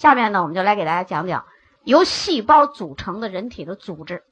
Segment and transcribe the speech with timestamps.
[0.00, 1.44] 下面呢，我们就来给大家讲讲
[1.84, 4.22] 由细胞组成的人体的组织。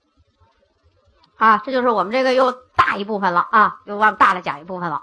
[1.37, 5.03] 啊，这就是我们这个又大一部分了啊，又往大了讲一部分了。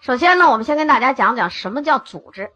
[0.00, 2.50] 首先呢，我们先跟大家讲讲什么叫组织。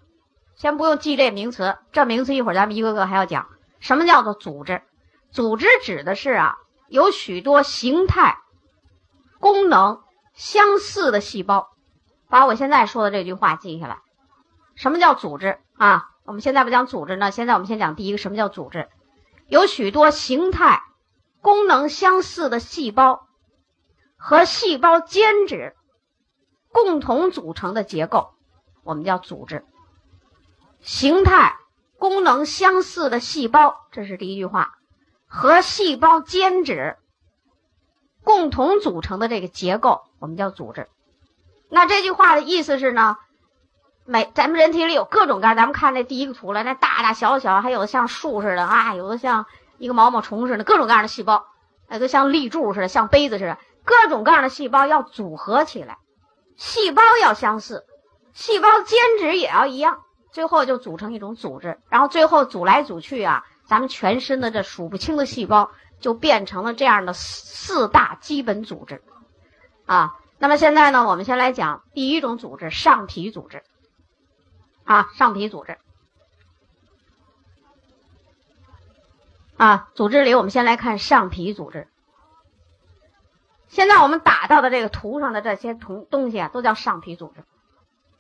[0.57, 3.47] 先不用记这名词，这名词一会儿咱们一个个还要讲。
[3.79, 4.83] 什么叫做组织？
[5.31, 6.57] 组织指的是啊，
[6.89, 8.37] 有许多形态、
[9.39, 10.03] 功能
[10.33, 11.69] 相似的细胞。
[12.29, 13.99] 把我现在说的这句话记下来。
[14.75, 16.11] 什么叫组织啊？
[16.25, 18.89] 我们现在不讲组织呢，现在我们先讲第一个，什么叫组织？
[19.47, 20.83] 有许多形态。
[21.43, 23.29] 功能相似的细胞
[24.17, 25.77] 和细胞间质
[26.73, 28.31] 共同组成的结构，
[28.83, 29.63] 我们叫组织。
[30.81, 31.55] 形态、
[31.99, 34.73] 功能相似的细胞，这是第一句话，
[35.27, 36.97] 和细胞间质
[38.23, 40.89] 共同组成的这个结构，我们叫组织。
[41.69, 43.19] 那这句话的意思是呢，
[44.07, 49.47] 每咱们人体里有各种各样，咱们看那第一个图了，那大大小小，还有的像树似的啊，有的像。
[49.77, 51.47] 一个毛毛虫似的，各种各样的细胞，
[51.89, 55.99] 哎，都像立柱似的，像杯子似的，各种各样的细胞要组合起来，
[56.57, 57.85] 细胞要相似，
[58.33, 59.99] 细胞间质也要一样，
[60.31, 69.03] 最后就组成一种组织，然后最后组来组去啊，咱们全身的这数不清的细胞就变成了这样的四大基本组织，
[69.87, 73.65] 啊，那么现在呢，我们先来讲第一种组织——上皮组织，
[74.85, 75.79] 啊，上皮组织。
[79.57, 81.89] 啊，组织里我们先来看上皮组织。
[83.69, 87.45] 现在我们打到的这个图上的这些同东西啊，都叫上皮组织。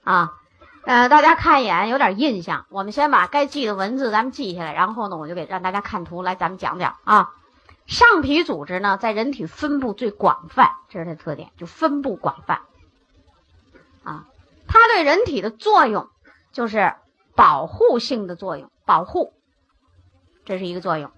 [0.02, 0.40] 啊，
[0.84, 2.66] 呃，大家看一眼有点印象。
[2.70, 7.32] 我们先把该记的文字咱们记下来，然后呢，我就给让大家看图来，咱们讲讲啊。
[7.86, 12.62] 上皮组织呢，在人体分布最广泛，这是它特点，就分布广泛。
[14.04, 14.26] 啊，
[14.66, 16.08] 它对人体的作用
[16.55, 16.94] 就是
[17.34, 19.34] 保护性的作用，保护，
[20.44, 21.10] 这是一个作用。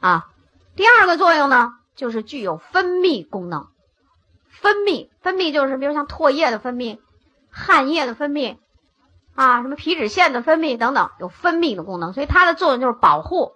[0.00, 0.30] 啊，
[0.74, 3.68] 第二个作用呢，就是具有分泌功能。
[4.48, 6.98] 分泌，分泌就是比如像唾液的分泌、
[7.50, 8.56] 汗液的分泌，
[9.34, 12.14] 啊，什么皮脂腺的分泌等等，有分泌的功能。
[12.14, 13.52] 所以它的作用就是保护、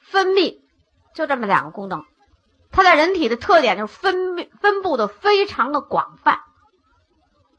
[0.00, 0.60] 分泌，
[1.14, 2.04] 就这么两个功能。
[2.72, 6.40] 它在人体的特点就是分分布的非常的广泛，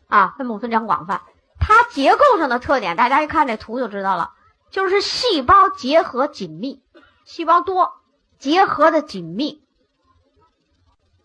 [0.08, 1.22] 啊，分布非常广泛。
[1.66, 4.34] 它结构上的特点，大家一看这图就知道了，
[4.70, 6.84] 就是细胞结合紧密，
[7.26, 7.94] 细胞多。
[8.40, 9.64] 结合的紧密，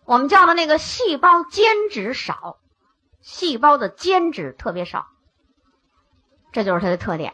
[0.05, 2.59] 我们叫的那个细胞间质少，
[3.19, 5.07] 细胞的间质特别少，
[6.53, 7.33] 这就是它的特点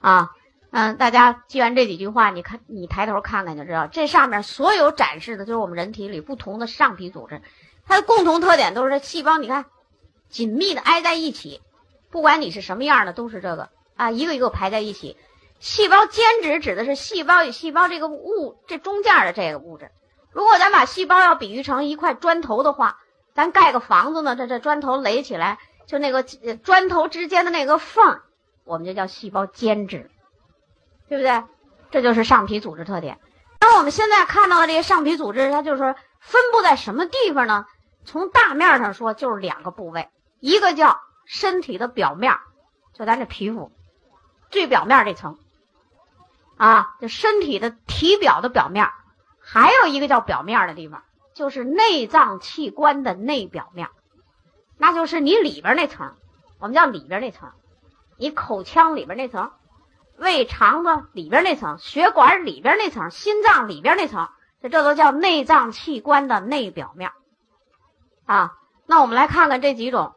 [0.00, 0.32] 啊。
[0.70, 7.40] 嗯，大家记完这几句话，你看，你抬头看看就知道，这上面所有展示的就是我们人体里不同的上皮组织，
[7.86, 9.64] 它的共同特点都是这细胞，你看
[10.28, 11.62] 紧密的挨在一起，
[12.10, 15.16] 不管你是什么样的，都是这个啊，一个一个排在一起。
[15.58, 19.90] 细胞间质指的是细胞与细胞这个物这中间的这个物质。
[20.30, 22.98] 如果咱把细胞要比喻成一块砖头的话，
[23.34, 28.20] 咱盖个房子呢，这这砖头垒起来，就那个砖头之间的那个缝，
[28.64, 30.10] 我们就叫细胞间质，
[31.08, 31.42] 对不对？
[31.90, 33.18] 这就是上皮组织特点。
[33.60, 37.64] 那我们现在看到的这些上皮组织，它就是分布在什么地方呢？
[38.04, 42.38] 从大面上说，就是两个部位，一个叫身体的表面，
[42.94, 43.70] 就咱这皮肤
[44.50, 45.38] 最表面这层。
[46.56, 48.88] 啊，就身体的体表的表面，
[49.40, 51.02] 还有一个叫表面的地方，
[51.34, 53.90] 就是内脏器官的内表面，
[54.78, 56.14] 那就是你里边那层，
[56.58, 57.50] 我们叫里边那层，
[58.16, 59.52] 你口腔里边那层，
[60.16, 64.30] 胃肠子里边那层，血管里边那层，心脏里边那层，
[64.62, 67.10] 这这都叫内脏器官的内表面。
[68.24, 70.14] 啊，那我们来看看这几种，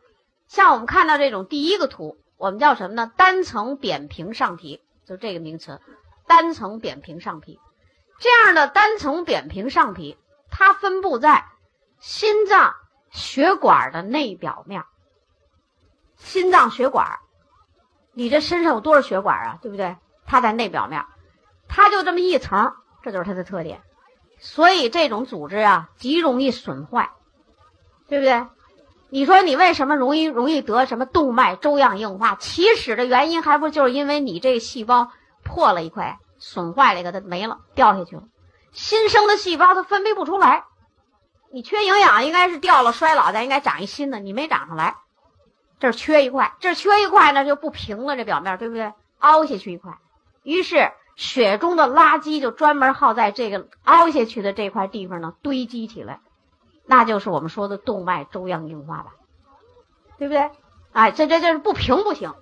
[0.50, 3.12] 像我们看到这种第一个图，我们叫什么呢？
[3.16, 5.80] 单层扁平上皮，就这个名词。
[6.28, 7.60] 单层扁平上皮，
[8.20, 10.18] 这样的单层扁平上皮，
[10.50, 11.46] 它分布在
[12.00, 12.76] 心脏
[13.12, 14.84] 血管的内表面。
[16.18, 17.20] 心脏血管，
[18.14, 19.60] 你这身上有多少血管啊？
[19.62, 19.98] 对不对？
[20.26, 21.06] 它在内表面，
[21.68, 22.74] 它就这么一层，
[23.04, 23.82] 这就是它的特点。
[24.40, 27.12] 所以这种组织啊，极容易损坏，
[28.08, 28.46] 对不对？
[29.10, 32.36] 你说你为什么容易容易得什么动脉粥样硬化？
[32.36, 35.12] 起始的原因还不就是因为你这个细胞？
[35.42, 38.24] 破了一块，损坏了一个，它没了，掉下去了。
[38.72, 40.66] 新生的细胞它分泌不出来，
[41.50, 44.98] 你缺营养，应该是掉了，衰老，再应该长一新的，你没长上来，
[45.80, 48.94] 这缺一块，这缺一块呢就不平了，这表面对不对？
[49.20, 49.94] 凹下去一块，
[50.44, 56.20] 于是血中的垃圾就专门耗在这个凹下去的这块地方呢堆积起来，
[56.90, 59.12] 那就是我们说的动脉粥样硬化吧，
[60.18, 60.50] 对不对？
[60.92, 62.34] 哎，这这这是不平不行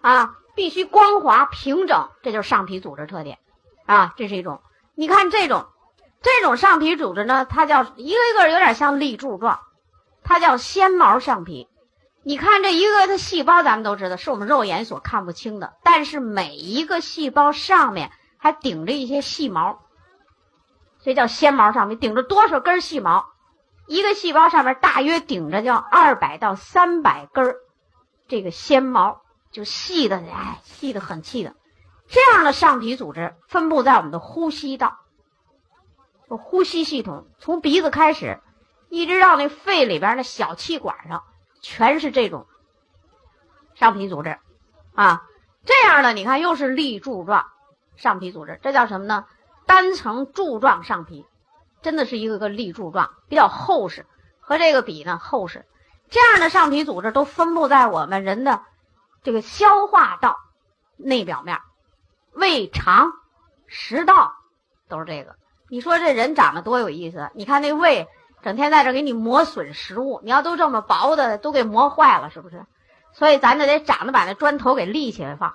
[0.00, 0.36] 啊。
[0.54, 3.38] 必须光滑平整，这就是上皮组织特点
[3.86, 4.60] 啊，这是一种。
[4.96, 5.66] 你看这种，
[6.20, 9.60] 这种上皮组织呢，它叫一个一个有点像立柱状，
[10.24, 11.68] 它叫纤毛上皮。
[12.24, 19.78] 你看这一个的细胞，咱们都知道是我们肉眼所看不清的，但是每一个细胞上面还顶着一些细毛，
[20.98, 21.94] 所以叫纤毛上皮。
[21.94, 23.26] 顶着多少根细毛？
[23.88, 27.56] 一个细胞上面大约顶着叫二百到三百根
[28.28, 31.56] 这个纤毛，就细的哎，细的很细的。
[32.06, 34.98] 这样的上皮组织分布在我们的呼吸道，
[36.28, 38.40] 呼吸系统从鼻子开始，
[38.88, 41.24] 一直到那肺里边那小气管上。
[41.60, 42.46] 全是这种
[43.74, 44.38] 上皮组织
[44.94, 45.26] 啊，
[45.64, 47.46] 这样的你看又是立柱状
[47.96, 49.26] 上皮组织，这叫什么呢？
[49.66, 51.26] 单层柱状上皮，
[51.82, 54.06] 真的是一个个立柱状，比较厚实，
[54.40, 55.64] 和这个比呢厚实。
[56.10, 58.62] 这样的上皮组织都分布在我们人的
[59.22, 60.36] 这个消化道
[60.96, 61.58] 内表面，
[62.32, 63.12] 胃肠、
[63.66, 64.32] 食道
[64.88, 65.36] 都是这个。
[65.68, 67.30] 你说这人长得多有意思？
[67.34, 68.08] 你看那胃。
[68.40, 72.64] 整天在这给你磨损食物，你要都这么薄的都给磨坏了，是不是？
[73.12, 75.54] 所以咱就得长得把那砖头给立起来放，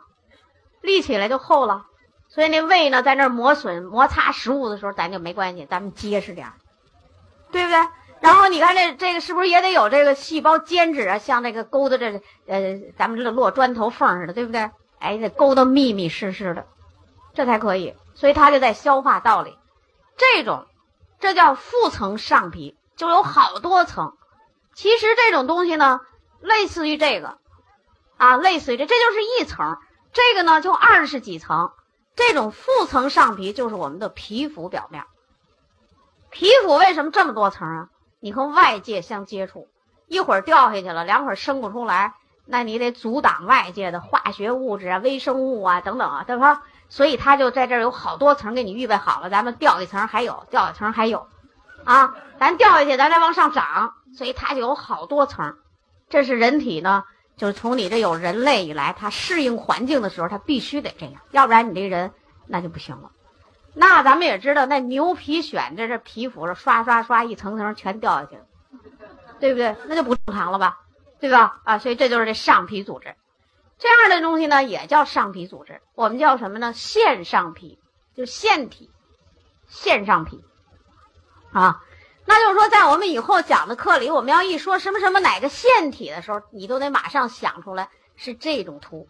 [0.81, 1.85] 立起来就厚了。
[2.33, 6.51] 所以那胃呢，在那磨损摩擦食物的时候，咱就没关系，咱们结实点
[7.51, 7.77] 对不对？
[8.21, 11.17] 然后你看这这个是不是也得有这个细胞间质啊？
[11.19, 14.71] 像那个勾的这呃，咱们这落砖头缝似的，对不对？
[14.99, 16.65] 哎，得勾的密密实实的，
[17.33, 17.93] 这才可以。
[18.15, 19.57] 所以它就在消化道里，
[20.17, 20.65] 这种。
[21.19, 24.11] 这叫腹层上皮，就有好多层。
[24.73, 26.01] 其实这种东西呢，
[26.41, 27.37] 类似于这个，
[28.17, 29.77] 啊，类似于这，这就是一层。
[30.11, 31.71] 这个呢，就二十几层。
[32.15, 35.03] 这种腹层上皮就是我们的皮肤表面。
[36.29, 37.89] 皮肤为什么这么多层啊？
[38.19, 39.67] 你和外界相接触，
[40.07, 42.13] 一会儿掉下去了，两会儿生不出来，
[42.45, 46.63] 那你得阻挡外界的化学物质啊、微生物啊等等啊，对吧？
[46.89, 51.27] 所以它就在这儿有好多层给你预备好了，咱们掉一层还有，掉一层还有，
[51.83, 55.57] 啊，咱掉下去咱再往上涨，所以它就有好多层。
[56.09, 57.03] 这是人体呢，
[57.35, 62.11] 就是从你这有人类以来，它适应环境的时候，它必须得这样，要不然你这人
[62.47, 63.11] 那就不行了。
[63.73, 68.43] 那咱们也知道，那牛皮癣在这皮肤上刷刷刷一层层全掉下去了，
[69.39, 69.75] 对不对？
[69.87, 70.79] 那就不正常了吧，
[71.19, 71.59] 对吧？
[71.63, 73.15] 啊，所以这就是这上皮组织。
[73.79, 76.71] 这样的东西呢，也叫上皮组织，我们叫什么呢？
[76.73, 77.79] 腺上皮，
[78.15, 78.91] 就腺体，
[79.67, 80.45] 腺上皮，
[81.51, 81.81] 啊，
[82.25, 89.07] 那就是说，在我们以后讲的课里，我们要一说什么什么哪个腺体的时候，你都得马上想出来是这种图。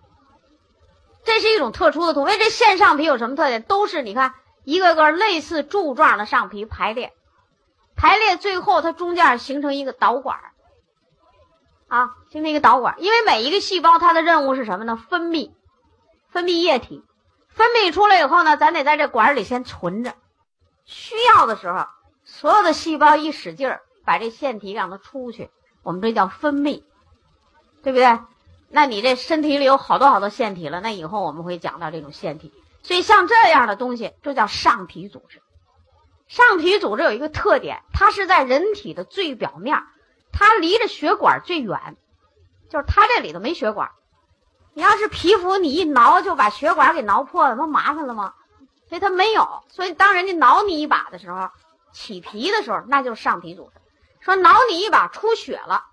[1.24, 3.62] 这是一种特殊的图，因为这腺上皮有什么特点？
[3.64, 4.34] 都是你看
[4.64, 7.14] 一个个类似柱状的上皮排列，
[7.96, 10.40] 排列最后它中间形成一个导管。
[11.88, 14.98] 啊，形成一个导管，因为每一个细胞它的任务是什么呢？
[14.98, 15.52] 分泌，
[16.28, 17.04] 分泌液体，
[17.50, 20.16] 分泌出来以后呢，咱得在这管里先存着，
[20.86, 21.86] 需要的时候，
[22.34, 25.52] 所有的细胞一使劲儿，把这腺体让它出去，
[25.84, 26.84] 我们这叫分泌，
[27.84, 28.20] 对不对？
[28.70, 32.52] 那你这身体里有好多好多腺体了，那以后我们会讲到这种腺体，
[32.82, 35.44] 所以像这样的东西，这叫上皮组织。
[36.28, 39.84] 上皮组织有一个特点，它是在人体的最表面。
[40.32, 41.96] 它离着血管最远，
[42.72, 43.92] 就是它这里头没血管。
[44.74, 48.34] 你要是皮肤，你一挠就把血管给挠破了，不麻烦了吗？
[48.90, 49.64] 所以它没有。
[49.68, 51.48] 所以当人家挠你一把的时候，
[51.94, 53.80] 起皮的时候，那就是上皮组织。
[54.20, 55.86] 说挠你一把出血了，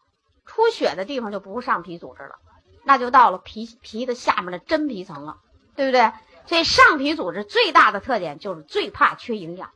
[0.47, 2.37] 出血的地方就不是上皮组织了，
[2.83, 5.39] 那就到了皮皮的下面的真皮层了，
[5.77, 6.13] 对不对？
[6.47, 9.71] 所以上皮组织最大的特点就是最怕缺营养。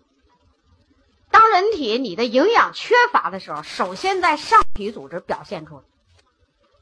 [1.31, 5.83] 当人体你的营养缺乏的时候，首先在上皮组织表现出来，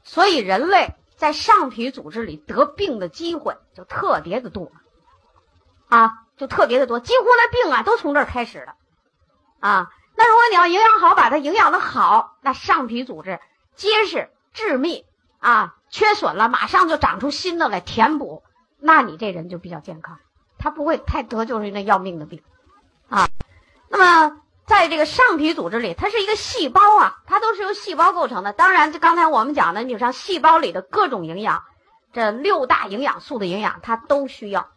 [0.03, 4.71] 所以人类在上皮组织里得病的机会就特别的多，
[5.89, 8.75] 啊，就特别的多，几乎那病啊都从这儿开始的，
[9.63, 13.39] 啊，那如果你要营养好，把它营养的好，那上皮组织
[13.75, 15.05] 结实致密
[15.39, 18.43] 啊，缺损了马上就长出新的来填补，
[18.79, 20.19] 那你这人就比较健康，
[20.59, 22.43] 他不会太得就是那要命的病，
[23.07, 23.29] 啊，
[23.87, 24.39] 那么。
[24.65, 28.53] 在这个上皮组织里，它是一个细胞啊，它都是由细胞构成的。
[28.53, 31.65] 当然，就刚才我们讲的，你像细胞里的各种营养，
[32.13, 34.69] 这六大营养素的营养，它都需要，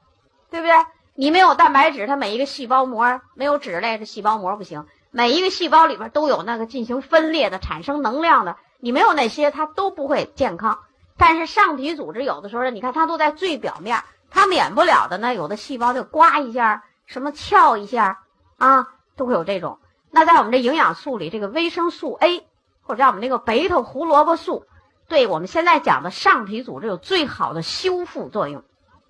[0.51, 0.75] 对不对？
[1.17, 4.87] 你没有蛋白质，它每一个细胞膜没有脂类，这细胞膜不行。
[5.11, 10.79] 每一个细胞里边都有那个进行分裂的、产生能量的，你没有那些，它都不会健康。
[11.17, 18.19] 但是上皮组织有的时候，你看它都在最表面，它免不了的呢，有的细胞就刮一下，什么翘一下
[18.59, 18.89] 啊。
[19.17, 19.79] 都会有这种。
[20.11, 22.47] 那在我们这营养素里，这个维生素 A，
[22.83, 24.67] 或者叫我们那个贝塔胡萝卜素，
[25.09, 28.63] 对我们现在讲的上皮组织有最好的修复作用。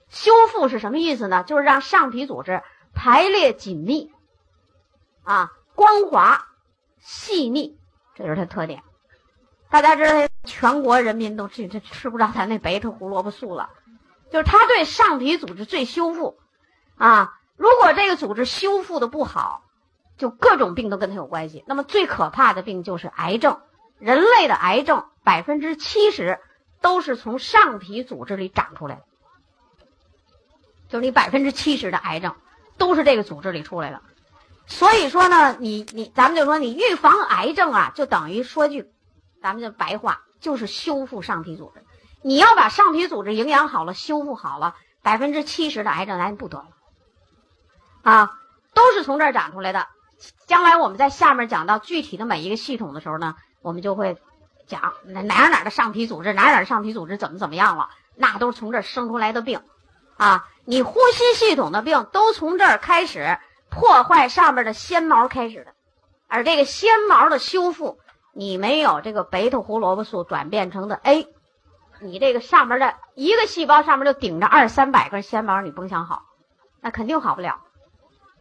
[0.08, 1.42] 修复是什么意思呢？
[1.44, 2.62] 就是让上皮组织
[2.94, 4.12] 排列紧密，
[5.24, 6.46] 啊，光滑、
[6.98, 7.78] 细腻，
[8.14, 8.82] 这就是它特点。
[9.68, 13.70] 大家知道，全国人民都吃这吃不着咱那白头胡萝卜素了，
[14.30, 16.38] 就是它对上皮组织最修复。
[16.96, 19.64] 啊，如果这个组织修复的不好，
[20.16, 21.64] 就各种病都跟它有关系。
[21.66, 23.60] 那么最可怕的病就是癌症。
[23.98, 26.38] 人类的癌症百分之七十
[26.80, 29.02] 都是从上皮组织里长出来的，
[30.88, 32.34] 就是你百分之七十的癌症
[32.78, 34.00] 都是这个组织里出来的。
[34.66, 38.90] 所以说呢，你你咱们就说你预防癌症啊，就等于说句
[39.40, 41.82] 咱们就白话，就是修复上皮组织。
[42.22, 46.68] 你要把上皮组织营养好了，修复好了，百分之七十的癌症咱不得了。
[48.02, 48.38] 啊，
[48.74, 49.86] 都是从这儿长出来的。
[50.46, 54.16] 将来我们在下面讲到具体的每一个系统的时候呢，我们就会
[54.66, 59.60] 讲哪哪哪的上皮组织，哪哪上皮组织怎么怎么样了，那都是从这儿生出来的病。
[60.16, 65.72] 啊，你呼吸系统的病都从这儿开始破坏上面的纤毛开始的，
[66.28, 67.98] 而这个纤毛的修复，
[68.32, 71.28] 你没有这个贝塔胡萝卜素转变成的 A，
[72.00, 76.22] 你这个上面的一个细胞上面就顶着二三百根纤毛，你甭想好，
[76.80, 77.60] 那肯定好不了。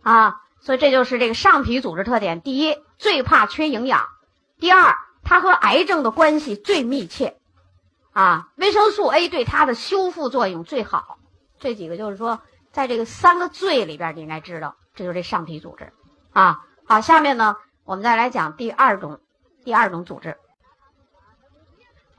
[0.01, 2.41] 啊，所以这就是这个上皮组织特点。
[2.41, 4.01] 第一，最怕缺营养；
[4.59, 7.37] 第二，它和癌症的关系最密切。
[8.13, 11.17] 啊，维生素 A 对它的修复作用最好。
[11.65, 15.91] 这几个就是说，在这个三个最里边，你应该知道，这就是这上皮组织。
[16.31, 19.19] 啊，好，下面呢，我们再来讲第二种，
[19.63, 20.37] 第二种组织。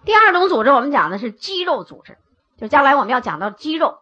[0.05, 2.19] 第二种组织，我们讲的是肌肉组织，
[2.59, 4.01] 就将来我们要讲到肌肉。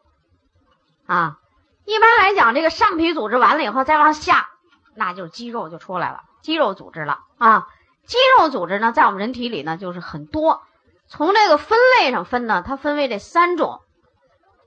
[1.04, 1.38] 啊。
[1.84, 4.48] 一般来讲，这个上皮组织完了以后，再往下，
[4.94, 7.68] 那就是肌肉就出来了，肌肉组织了啊。
[8.06, 10.62] 肌肉组织呢，在我们人体里呢，就是很多。
[11.06, 13.82] 从这个分类上分呢，它分为这三种。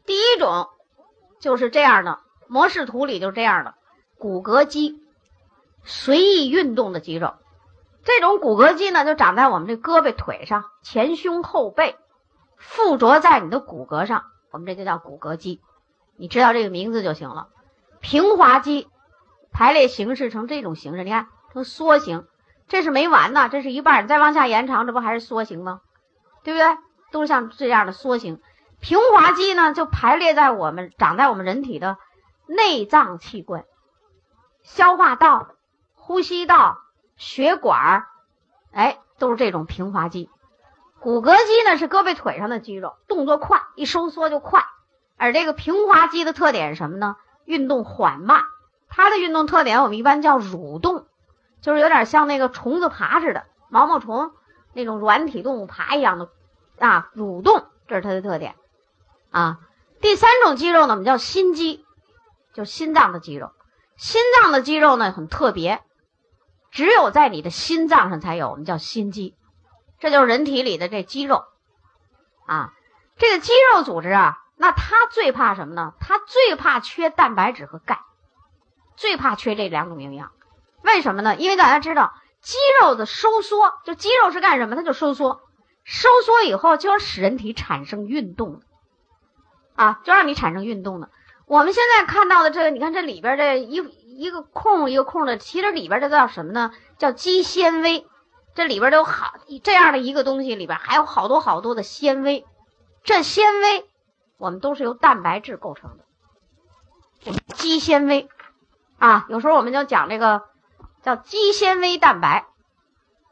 [0.07, 0.69] 第一种
[1.41, 3.75] 就是这样的模式图里就是这样的
[4.17, 5.03] 骨骼肌，
[5.83, 7.35] 随意运动的肌肉。
[8.05, 11.97] 这种骨骼肌呢，就长在我们这胳膊腿上、前胸后背，
[12.55, 15.59] 附着在你的骨骼上，我们这就叫骨骼肌。
[16.15, 17.49] 你知道这个名字就行了。
[17.99, 18.87] 平滑肌
[19.51, 22.25] 排列形式成这种形式，你看成梭形，
[22.69, 25.81] 这是没完呢，这是一半，再往下延长，这不还是梭形吗？
[26.45, 26.77] 对不对？
[27.11, 28.39] 都是像这样的梭形。
[28.79, 31.97] 平滑肌呢，就排列在我们长在我们人体的
[32.45, 33.65] 内脏器官，
[34.63, 35.49] 消化道、
[35.93, 36.79] 呼吸道、
[37.15, 38.07] 血管儿，
[38.71, 40.29] 哎，都是这种平滑肌。
[40.99, 44.65] 骨骼肌呢，是胳膊腿上的肌肉，动作快，一收缩就快。
[45.17, 47.15] 而这个平滑肌的特点是什么呢？
[47.45, 48.43] 运动缓慢，
[48.89, 51.05] 它的运动特点我们一般叫蠕动，
[51.61, 54.31] 就是有点像那个虫子爬似的，毛毛虫
[54.73, 56.29] 那种软体动物爬一样的
[56.79, 58.55] 啊，蠕动，这是它的特点
[59.37, 59.59] 啊。
[60.01, 61.85] 第三种肌肉呢，我们叫心肌，
[62.53, 63.51] 就心脏的肌肉。
[63.95, 65.81] 心脏的肌肉呢很特别，
[66.71, 69.35] 只有在你的心脏上才有，我们叫心肌，
[69.99, 71.43] 这就是人体里的这肌肉
[72.45, 72.73] 啊。
[73.17, 74.37] 这个肌肉组织啊。
[74.59, 75.93] 那它最怕什么呢？
[75.99, 77.99] 它最怕缺蛋白质和钙，
[78.95, 80.31] 最怕缺这两种营养。
[80.81, 81.35] 为什么呢？
[81.35, 84.75] 因为大家知道，肌肉的收缩，就肌肉是干什么？
[84.75, 85.41] 它就收缩，
[85.83, 88.65] 收缩以后就要使人体产生运动的
[89.77, 91.09] 啊，就让你产生运动的。
[91.45, 93.81] 我们现在看到的这个，你看这里边这一
[94.17, 96.71] 一个空一个空的，其实里边这叫什么呢？
[96.97, 98.05] 叫肌纤维。
[98.53, 102.43] 这里边都有好这样的一个东西，里边还有好多好多的纤维，
[103.03, 103.85] 这纤维。
[104.39, 108.27] 我们都是由蛋白质构成的，肌纤维
[108.97, 110.43] 啊，有时候我们就讲这个
[111.03, 112.47] 叫肌纤维蛋白，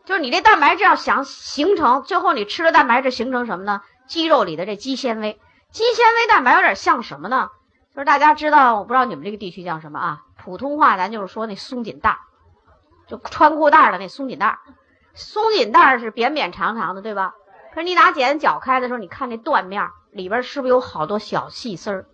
[0.06, 3.82] 就是你这蛋白质要想形成，最后你吃了蛋白质形成什么呢？
[4.08, 5.40] 肌肉里的这肌纤维，
[5.76, 7.50] 肌纤维蛋白有点像什么呢？
[7.94, 10.22] 就是大家知道，我不知道你们这个地区叫什么啊？
[10.38, 12.18] 普通话咱就是说那松紧带，
[13.08, 14.58] 就穿裤带的那松紧带，
[15.16, 17.34] 松紧带是扁扁长长的，对吧？
[17.74, 19.90] 可是你拿剪子绞开的时候，你看那断面。
[20.12, 22.06] 里边是不是有好多小细丝儿？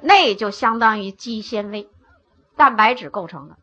[0.00, 1.90] 那就相当于肌纤维，
[2.56, 3.56] 蛋白质构成的。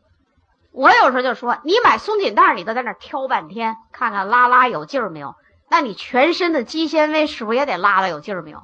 [0.73, 5.35] 我有时候就说，你买松紧带，你都在那挑半天，看看拉拉有劲儿没有？
[5.69, 8.63] 那你全身的肌纤维是不是也得拉拉有劲儿没有？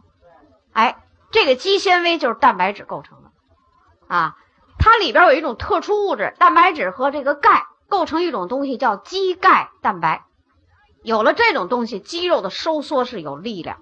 [0.73, 3.31] 哎，这个肌纤维就是蛋白质构成的
[4.15, 4.35] 啊。
[4.77, 10.25] 它里边有一种特殊物质，蛋白质和这个钙构成一种东西，叫肌钙蛋白。
[11.03, 13.77] 有了这种东西，肌肉的收缩是有力量。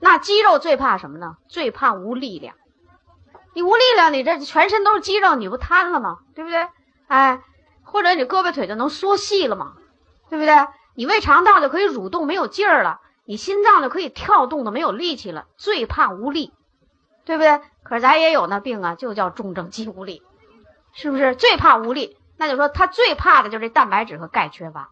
[0.00, 1.36] 那肌肉最怕什么呢？
[1.48, 2.54] 最怕无力量。
[3.54, 6.18] 你无力量，你这全身都是肌肉，你不瘫了吗？
[6.34, 6.68] 对不对？
[7.08, 7.42] 哎，
[7.82, 9.74] 或者你胳膊腿就能缩细了吗？
[10.30, 10.54] 对不对？
[10.94, 16.54] 你胃肠道就可以蠕动没有劲儿了，你心脏就可以跳动的没有力气了，最怕无力，
[17.26, 17.60] 对不对？
[17.82, 20.22] 可是咱也有那病啊，就叫重症肌无力，
[20.94, 21.34] 是不是？
[21.34, 24.88] 最怕无力，那就说他最怕的就是蛋白质和钙缺乏，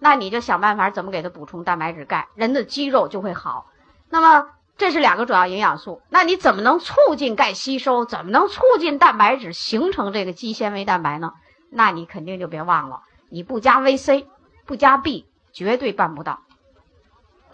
[0.00, 3.66] 那你就想办法怎么给他补充蛋白质钙，人的肌肉就会好。
[4.10, 8.04] 那么这是两个主要营养素，那你怎么能促进钙吸收？
[8.04, 11.34] 怎么能促进蛋白质形成这个肌纤维蛋白呢？
[11.70, 14.26] 那你肯定就别忘了，你不加 VC。
[14.66, 16.40] 不加 B 绝对办不到，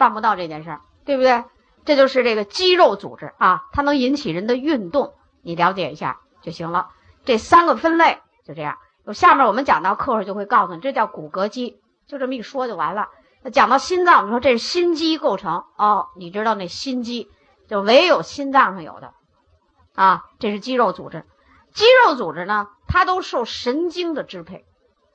[0.01, 1.43] 办不到这件事，对不对？
[1.85, 6.89] 这就是这个肌肉组织啊，它能引起人的运动，你了解一下就行了。
[7.23, 8.79] 这三个分类就这样。
[9.05, 13.09] 有下面我们讲到课上就会告诉你，这叫骨骼肌，就这么一说就完了。
[13.43, 17.29] 那讲到心脏，你说这是心肌构成哦，你知道那心肌
[17.67, 19.13] 就唯有心脏上有的
[19.93, 21.25] 啊，这是肌肉组织。
[21.73, 24.65] 肌肉组织呢，它都受神经的支配。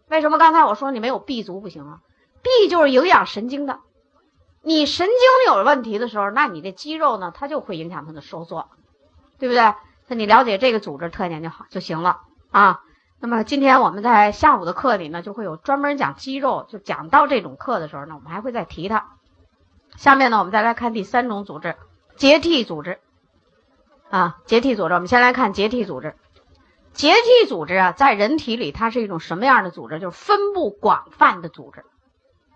[0.08, 1.98] 为什么刚才我说你没有 B 族不行啊
[2.42, 3.80] ？B 就是营养神经的，
[4.66, 8.68] 你神经有问题的时候，那你这肌肉呢，它就会影响它的收缩，
[9.38, 9.74] 对不对？
[10.08, 12.80] 那你了解这个组织特点就好就行了啊。
[13.20, 19.06] 那么今天我们在下午的课里呢，就会有专门讲肌肉，就讲到这种课的时候呢，我们还会再提它。
[19.96, 21.76] 下面呢，我们再来看第三种组织——
[22.18, 22.98] 结缔组织
[24.10, 24.94] 啊，结缔组织。
[24.94, 26.16] 我们先来看结缔组织。
[26.92, 30.00] 结缔组织啊，在人体里，它是一种什么样的组织？
[30.00, 31.84] 就是分布广泛的组织，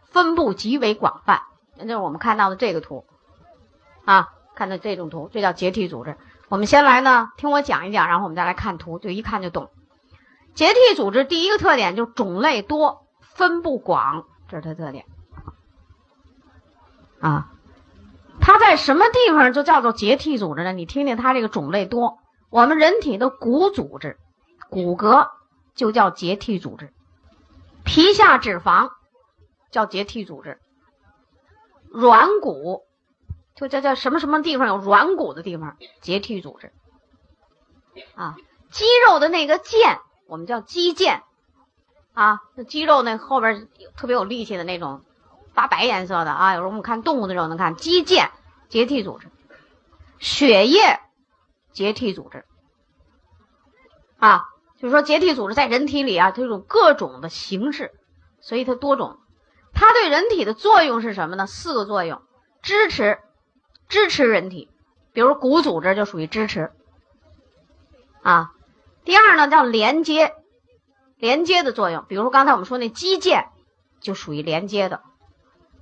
[0.06, 1.42] 分布极为广泛。
[1.80, 3.04] 那就是我们看到的这个图，
[4.04, 6.16] 啊，看到这种图，这叫结缔组织。
[6.48, 9.70] 我们先来呢，听我讲一讲，然后我们再来看图，就一看就懂。
[10.54, 15.04] 结缔组织第一个特点就是种类多，分布广，这是它特点。
[17.20, 17.50] 啊，
[18.40, 20.72] 它在什么地方就叫做结缔组织呢？
[20.72, 22.18] 你听听它这个种类多，
[22.50, 24.18] 我们人体的骨组织。
[24.68, 25.28] 骨骼
[25.74, 26.92] 就叫结缔组织，
[27.84, 28.90] 皮下脂肪
[29.72, 30.60] 叫结缔组织，
[31.90, 32.82] 软骨
[33.54, 36.72] 就叫叫什么什么地方有软骨的地方，结缔组织
[38.14, 38.36] 啊，
[38.70, 41.20] 肌肉的那个腱我们叫肌腱
[42.14, 45.02] 啊，那肌肉那后边特别有力气的那种，
[45.52, 48.30] 发白颜色的啊，有时候我们看动物的时候能看肌腱
[48.68, 49.28] 结缔组织，
[50.18, 51.00] 血液
[51.72, 52.44] 结缔组织
[54.18, 54.46] 啊。
[54.78, 57.92] 就是说，结缔组织在人体里啊，它有各种的形式，
[58.40, 59.18] 所以它多种。
[59.72, 61.46] 它对人体的作用是什么呢？
[61.46, 62.22] 四个作用：
[62.62, 63.18] 支持，
[63.88, 64.68] 支持人体，
[65.12, 66.72] 比如骨组织就属于支持。
[68.22, 68.52] 啊。
[69.02, 70.34] 第二呢，叫连接，
[71.16, 73.46] 连接的作用，比如刚才我们说那肌腱
[74.00, 75.00] 就属于连接的，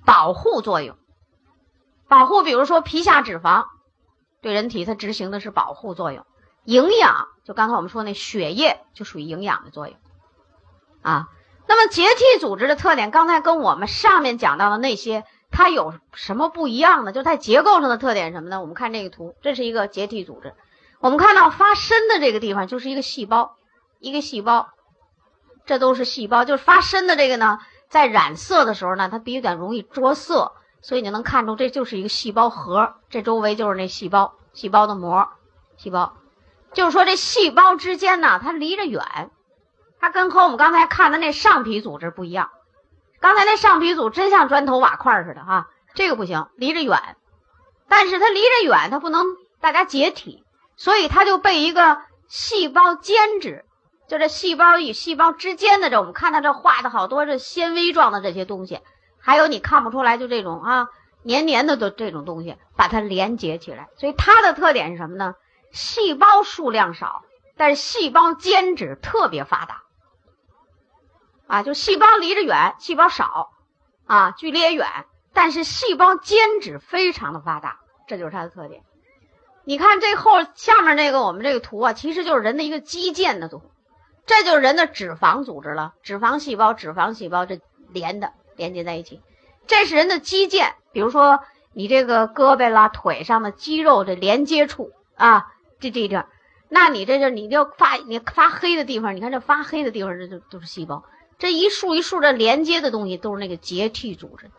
[0.07, 0.97] 保护作用，
[2.07, 3.67] 保护，比如说皮下脂肪，
[4.41, 6.25] 对人体它执行的是保护作用。
[6.63, 9.97] 营养就刚才我们说那血液就属于营养的作用，
[11.03, 11.29] 啊，
[11.69, 17.13] 那么结缔组织的特点，刚才跟我们上面讲到的那些，它有什么不一样呢？
[17.13, 18.61] 就在结构上的特点什么呢？
[18.61, 20.55] 我们看这个图，这是一个结缔组织，
[21.01, 23.57] 我们看到发深的这个地方就是一个细胞，
[24.01, 24.71] 一个细胞，
[25.67, 27.59] 这都是细胞，就是发深的这个呢，
[27.91, 35.29] 在染色的时候呢，它比较容易着色，所以你能看出这就是一个细胞核，这周围就是那细胞，细胞的膜，
[35.77, 36.15] 细胞。
[36.73, 39.31] 就是说，这细胞之间呢，它离着远，
[40.01, 42.51] 它跟和我们刚才看的那上皮组织不一样。
[43.21, 47.17] 刚才那上皮组真像砖头瓦块似的哈，这个不行，离着远。
[47.89, 49.25] 但是它离着远，它不能
[49.61, 50.45] 大家解体，
[50.77, 53.65] 所以它就被一个细胞间质，
[54.09, 58.81] 就这细胞与细胞之间的这，我们看到这画的好多这纤维状的这些东西，
[59.21, 60.89] 还有你看不出来就这种啊
[61.23, 63.89] 黏黏的的这种东西，把它连接起来。
[63.97, 65.35] 所以它的特点是什么呢？
[65.73, 67.23] 细胞数量少，
[67.57, 69.83] 但是细胞间质特别发达，
[71.49, 73.51] 啊，就细胞离着远，细胞少，
[74.07, 74.87] 啊，距离也远，
[75.33, 78.83] 但是细胞间质非常的发达，这就是它的特点。
[79.65, 83.63] 你看这后下面那个我们这个图啊，其实就是人的一个肌腱的图，
[84.27, 89.21] 这就是人的脂肪组织了，脂肪细胞、脂肪细胞这连的连接在一起，
[89.67, 91.41] 这是人的肌腱，比如说
[91.73, 95.47] 你这个胳膊啦、腿上的肌肉的连接处啊。
[95.81, 96.27] 这这一点，
[96.69, 101.05] 那你这就你就发你发黑的地方，你看这发黑的地方，这就都是细胞。
[101.39, 104.51] 这一束一束的连接的东西都是那个结缔组织。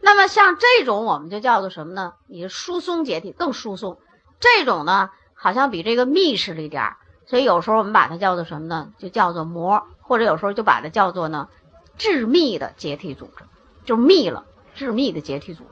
[0.00, 2.14] 那么像这种我们就叫做什么呢？
[2.26, 3.98] 你疏松结缔更疏松。
[4.38, 6.96] 这种呢，好像比这个密实了一点儿，
[7.26, 8.92] 所以有时候我们把它叫做什么呢？
[8.98, 11.48] 就叫做膜，或者有时候就把它叫做呢，
[11.96, 13.44] 致密的结缔组织，
[13.84, 14.46] 就密了，
[14.76, 15.70] 致密的结缔组织。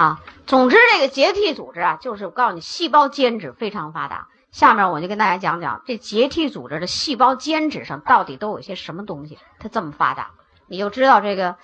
[0.00, 4.28] 啊，总之这个结缔组织啊，就是我告诉你，细胞间质非常发达。
[4.52, 10.30] 下面我就跟大家讲讲这结缔组织的细胞间质上到底都有些什么东西，它这么发达。
[10.68, 11.56] 你就知道这个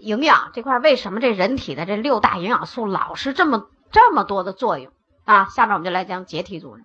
[0.00, 4.92] 营养这块为什么这人体的这六大营养素老是这么这么多的作用
[5.24, 5.46] 啊。
[5.46, 6.84] 下面我们就来讲结缔组织。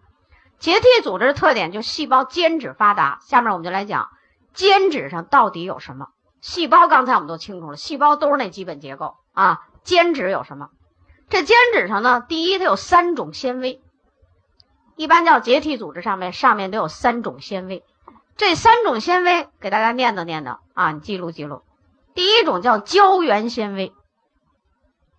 [0.57, 3.19] 结缔组织的特点就细胞间质发达。
[3.21, 4.09] 下面我们就来讲
[4.53, 6.07] 间质上到底有什么。
[6.39, 9.61] 细胞刚才我们都清楚了，细胞都是那基本结构啊。
[9.83, 10.69] 间质有什么？
[11.29, 13.81] 这间质上呢，第一它有三种纤维，
[14.95, 17.83] 一般叫结缔组织上面上面都有三种纤维。
[18.37, 21.63] 这三种纤维给大家念叨念叨啊，你记录记录。
[22.13, 23.93] 第一种叫胶原纤维，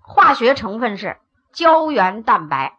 [0.00, 1.18] 化学成分是
[1.52, 2.78] 胶原蛋白。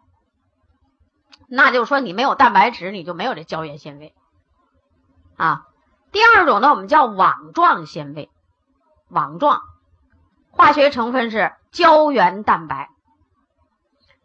[1.46, 4.14] 那就是说，你没有蛋白质，你就没有这胶原纤维
[5.36, 5.66] 啊。
[6.10, 8.30] 第二种呢，我们叫网状纤维，
[9.08, 9.62] 网状，
[10.50, 12.90] 化学成分是胶原蛋白。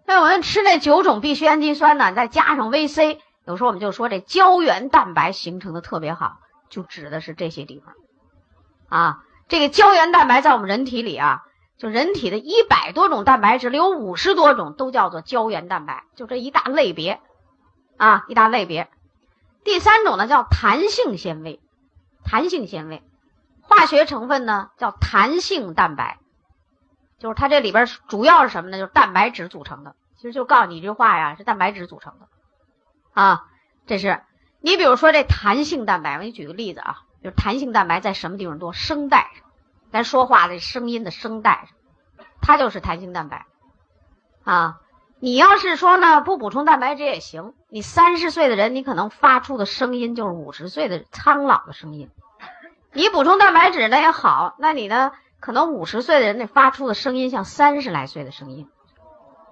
[0.09, 7.93] 那我们吃那九种必需氨基酸呢，再加上维 C，有时候我们就说这胶原蛋白形成的特别好，就指的是这些地方
[8.87, 9.19] 啊。
[9.49, 11.43] 这个胶原蛋白在我们人体里啊，
[11.77, 17.21] 就人体的一百多种蛋白质里有五十多种都叫做胶原蛋白，就这一大类别
[17.97, 18.89] 啊，一大类别。
[19.63, 21.59] 第三种呢叫弹性纤维，
[22.25, 23.03] 弹性纤维
[23.61, 26.17] 化学成分呢叫弹性蛋白，
[27.19, 28.79] 就是它这里边主要是什么呢？
[28.79, 29.93] 就是蛋白质组成的。
[30.19, 32.27] 其实就告诉你一句话呀，是蛋白质组成的
[33.13, 33.45] 啊。
[33.87, 34.21] 这是
[34.59, 37.03] 你比如说这弹性蛋白，我给你举个例子啊。
[37.21, 38.71] 就是弹性蛋白在什么地方多？
[38.71, 39.49] 声带上，
[39.91, 43.45] 咱说话的声音的声带上，它就是弹性蛋白
[44.45, 44.79] 啊。
[45.19, 47.53] 你要是说呢，不补充蛋白质也行。
[47.67, 52.09] 你三十岁的人，你可能发出的声音就是五十岁的苍老的声音。
[52.93, 58.69] 你补充蛋白质那也好，那你呢，可能五十岁的人那发出的声音像三十来岁的声音，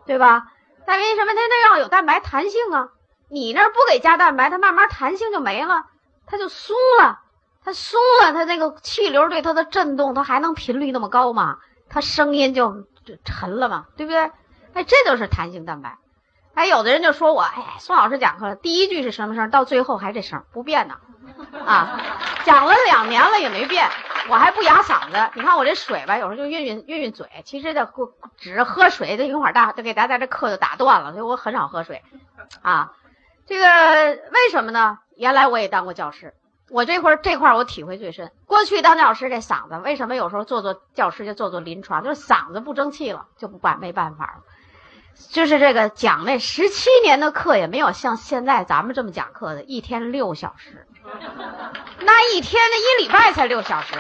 [0.06, 0.53] 对吧？
[0.88, 2.89] 那为什么它那要有蛋白弹性啊？
[3.30, 5.86] 你那不给加蛋白，它慢慢弹性就没了，
[6.26, 7.19] 它就松了。
[7.63, 11.58] 它松了，它那个气流对它的震动，它还能频率那么高吗？
[11.89, 12.86] 它声音就
[13.26, 14.32] 沉了嘛，对不对？
[14.73, 15.97] 哎，这就是弹性蛋白。
[16.58, 19.52] 哎，有的人就说我，哎，宋老师讲课第一句是什么声？
[19.52, 20.96] 到最后还这声不变呢，
[21.63, 22.02] 啊，
[22.46, 23.88] 讲了两年了也没变，
[24.28, 25.30] 我还不哑嗓子。
[25.36, 27.30] 你看我这水吧，有时候就运运运运嘴。
[27.46, 27.88] 其实这
[28.38, 32.02] 只是喝水，这一会儿大就给大家这课就打断了，所以我很少喝水，
[32.63, 32.93] 啊，
[33.46, 33.65] 这个
[34.32, 34.98] 为什么呢？
[35.15, 36.34] 原来我也当过教师。
[36.72, 38.32] 我这块这块我体会最深。
[38.48, 44.41] 过去当教师这嗓子，为什么有时候做做教师就做做临床，就是嗓子不争气了，就不管没办法了。
[45.30, 50.88] 就是这个讲那十七年的课，也没有像现在咱们这么讲课的，一天六小时，
[51.99, 53.93] 那一天那一礼拜才六小时，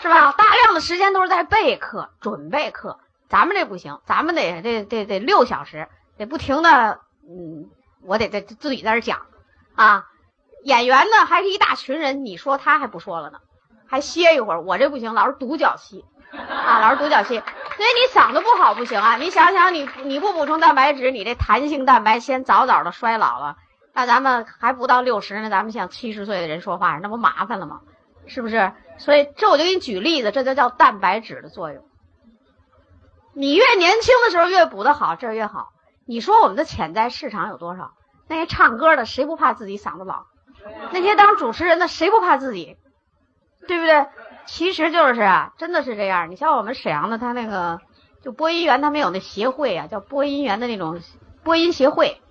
[0.00, 0.32] 是吧？
[0.32, 2.98] 大量的时间都是在备课、准备课。
[3.28, 7.68] 咱们这不行，咱们得得得得六小时，得不停的，嗯，
[8.02, 9.26] 我得在自己在这讲
[9.74, 10.06] 啊。
[10.64, 13.38] 演员呢，还是一大群人，你说他还不说了呢，
[13.86, 14.62] 还歇一会儿。
[14.62, 17.42] 我这不行，老是独角戏啊，老是独角戏。
[17.78, 19.16] 所以你嗓子不好不行啊。
[19.18, 23.56] 你想想，你你不补充蛋白质，你这弹性蛋白先早早的衰老了，
[23.94, 27.82] 那咱们还不到六十呢，咱们像七十岁的人说话，那不麻烦了吗？
[28.26, 28.72] 是不是？
[28.96, 31.84] 所以这我就给你举例子，这就叫蛋白质的作用。
[33.32, 35.68] 你越年轻的时候越补得好，这越好。
[36.04, 37.92] 你说我们的潜在市场有多少？
[38.26, 40.24] 那些唱歌的谁不怕自己嗓子老？
[40.90, 42.76] 那些当主持人的谁不怕自己，
[43.68, 44.06] 对不对？
[44.48, 46.30] 其实就是啊，真的是这样。
[46.30, 47.80] 你像我们沈阳的，他那个
[48.22, 51.00] 就播音员，他们有那协会啊，叫播音员的那种
[51.44, 52.22] 播音协会。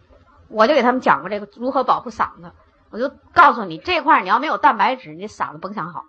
[0.49, 2.51] 我就给他们讲过这个如何保护嗓子。
[2.89, 6.05] 我就告诉你，这块你要没有蛋白质，你嗓子甭想好，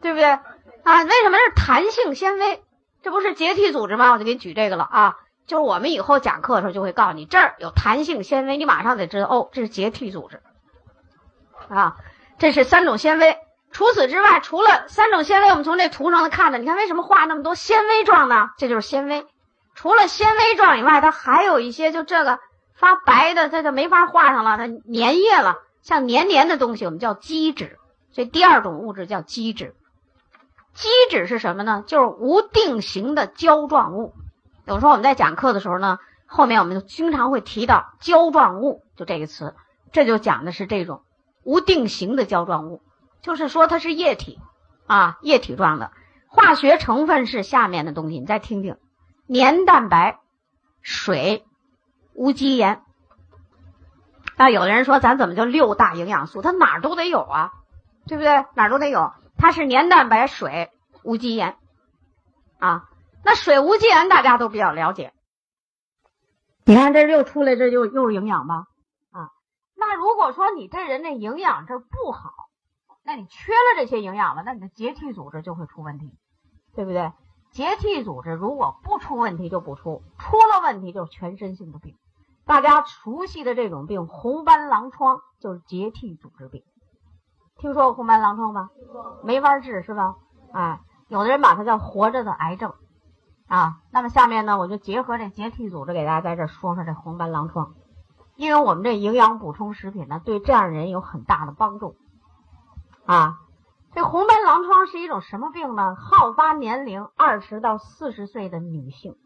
[0.00, 0.24] 对不对？
[0.32, 2.62] 啊，为什么是弹性纤维？
[3.02, 4.10] 这不是结缔组织吗？
[4.10, 5.16] 我就给你举这个了啊。
[5.46, 10.42] 就是我们以后讲课的时候就会告诉你，这儿有弹性纤维，你马上得知道哦，这是结缔组织。
[11.68, 11.98] 啊，
[12.38, 13.38] 这是三种纤维。
[13.72, 18.50] 除此之外，除了三种纤维，我们从这图上看的，你看为什么画那么多纤维状呢？
[18.58, 19.26] 这就是纤维。
[19.74, 22.40] 除了纤维状以外，它还有一些，就这个
[22.74, 27.78] 发白的，它就没法画上了，它粘液了，像黏黏的东西，我们叫基质。
[28.12, 29.74] 所以第二种物质叫基质。
[30.74, 31.84] 基质是什么呢？
[31.86, 34.14] 就是无定型的胶状物。
[34.66, 39.54] 有时候我们在讲课的时候呢，后面我们就经常会提到胶状物，就这个词，
[39.92, 41.02] 这就讲的是这种。
[41.42, 42.82] 无定型的胶状物，
[43.22, 44.38] 就是说它是液体
[44.86, 45.90] 啊，液体状的。
[46.26, 48.76] 化学成分是下面的东西，你再听听：
[49.26, 50.20] 黏蛋白、
[50.80, 51.44] 水、
[52.14, 52.82] 无机盐。
[54.36, 56.40] 那有的人说，咱怎么就六大营养素？
[56.40, 57.52] 它哪儿都得有啊，
[58.06, 58.44] 对不对？
[58.54, 59.12] 哪儿都得有。
[59.36, 60.70] 它是黏蛋白、水、
[61.02, 61.56] 无机盐
[62.58, 62.88] 啊。
[63.22, 65.12] 那水、无机盐大家都比较了解。
[66.64, 68.66] 你看这又出来，这又又是营养吧？
[69.10, 69.28] 啊
[69.74, 72.30] 那如果说你这人的营养这不好，
[73.10, 76.12] 那你缺了这些营养了，那你的结缔组织就会出问题，
[76.76, 77.12] 对不对？
[77.50, 81.96] 结缔组织如果不出问题就不出，出了问题就是全身性的病。
[82.46, 86.62] 大家熟悉的这种病，红斑狼疮就是结缔组织病。
[87.58, 88.70] 听说过红斑狼疮吗？
[89.24, 90.14] 没法治是吧？
[90.52, 92.74] 啊，有的人把它叫活着的癌症
[93.48, 93.80] 啊。
[93.90, 97.74] 那么下面呢，我就结合这结缔组织给大家在这说说这红斑狼疮，
[98.36, 101.96] 因为我们这营养补充食品呢，对这样的人有很大的帮助
[103.06, 103.38] 啊。
[103.94, 105.96] 这红斑狼疮是一种什么病呢？
[105.96, 109.16] 好发年龄二十到四十岁的女性。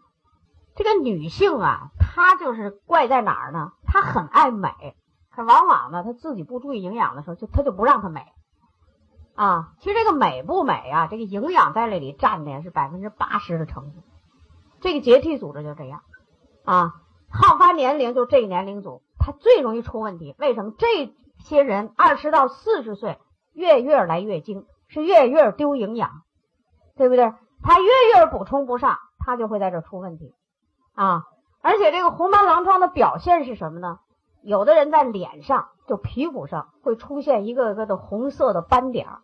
[0.74, 3.72] 这个女性啊，她就是怪在哪儿呢？
[3.86, 4.96] 她很爱美。
[5.36, 8.24] 可往往呢，她自己不注意营养的时候，就她就不让她美，
[9.34, 14.04] 啊，其实这个美不美啊，这个营养在这里占的是百分之八十的成分。
[14.80, 16.02] 这个结缔组织就这样，
[16.64, 16.94] 啊，
[17.28, 20.36] 好发年龄就这个年龄组，他最容易出问题。
[20.38, 20.72] 为什么？
[20.78, 23.18] 这些人二十到四十岁，
[23.54, 26.10] 月月来月经，是月月丢营养，
[26.96, 27.32] 对不对？
[27.62, 30.34] 他月月补充不上，他就会在这出问题，
[30.94, 31.22] 啊，
[31.62, 34.00] 而且这个红斑狼疮的表现是什么呢？
[34.42, 39.22] 有的人在脸上，就皮肤上会出现一个个的红色的斑点儿，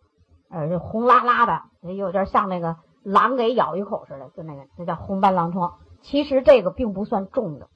[0.49, 5.77] 呃，红拉拉的，有点像那个狼给咬一口似的，就那个，那叫红斑狼疮。
[6.01, 7.69] 其实这个并不算重的，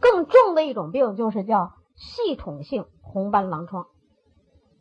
[0.00, 3.86] 更重的一种病就是叫系统性红斑狼疮。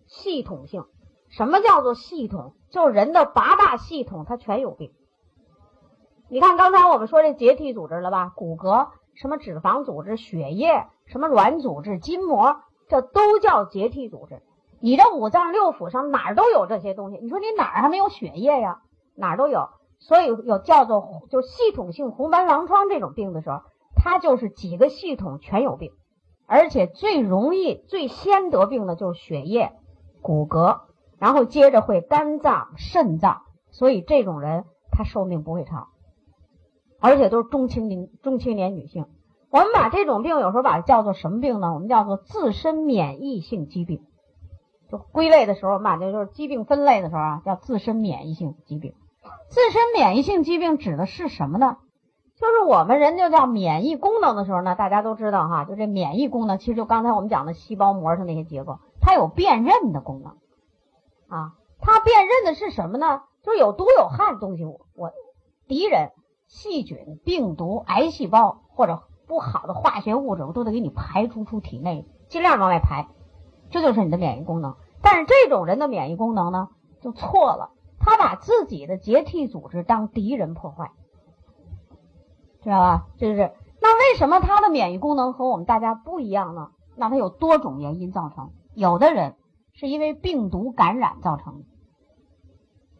[0.07, 0.85] 系统性，
[1.31, 2.53] 什么叫做系统？
[2.69, 4.91] 就是人的八大系统它全有病。
[6.29, 8.31] 你看刚才我们说这结缔组织了吧？
[8.35, 10.85] 骨骼、什么脂肪组织、血液。
[11.07, 14.41] 什么软组织、筋膜，这都叫结缔组织。
[14.79, 17.17] 你这五脏六腑上哪儿都有这些东西。
[17.17, 18.79] 你说你哪儿还没有血液呀？
[19.15, 19.67] 哪儿都有。
[19.99, 23.59] 所以有叫做就系统性红斑狼疮这种病的时候，
[23.95, 25.91] 它就是几个系统全有病，
[26.47, 29.73] 而且最容易、最先得病的就是血液、
[30.21, 30.79] 骨骼，
[31.21, 33.43] 然后接着会肝脏、肾脏。
[33.69, 35.87] 所以这种人他寿命不会长，
[36.99, 39.05] 而且都是中青年、中青年女性。
[39.49, 41.73] 我们把这种病有时候把它叫做什么病呢？
[41.73, 44.01] 我们叫做自身免疫性疾病。
[44.89, 48.93] 就归类的时候，我们把这就是疾病分类的时候啊，叫自身免疫性疾病。
[49.49, 51.77] 自身免疫性疾病指的是什么呢？
[52.37, 60.37] 就是我们人就叫免疫功能的时候呢，大家都知道哈，就这免疫功能，其实就刚才我们讲的细胞膜上那些结构，它有辨认的功能
[61.31, 61.53] 啊。
[61.79, 63.23] 它辨认的是什么呢？
[63.41, 65.11] 就是有毒有害的东西，我我
[65.67, 66.11] 敌人、
[66.47, 69.01] 细菌、病毒、癌细胞或者。
[69.27, 73.07] 不好的化学物质，我都得给你排除出体内，尽量往外排，
[73.69, 74.75] 这就是你的免疫功能。
[75.01, 76.67] 但是这种人的免疫功能呢，
[76.99, 80.91] 就错了，他把自己的结缔组织当敌人破坏，
[82.61, 83.05] 知道吧？
[83.17, 86.71] 这就是那为什么他的免疫功能和我们大家不一样呢？
[86.97, 89.37] 那他有多种原因造成，有的人
[89.81, 91.65] 是因为病毒感染造成的，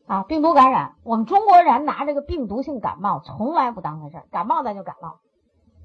[0.08, 5.20] 啊，病毒感染，我们中国人拿这个病毒性感冒从来不当回事儿，感冒咱就感冒。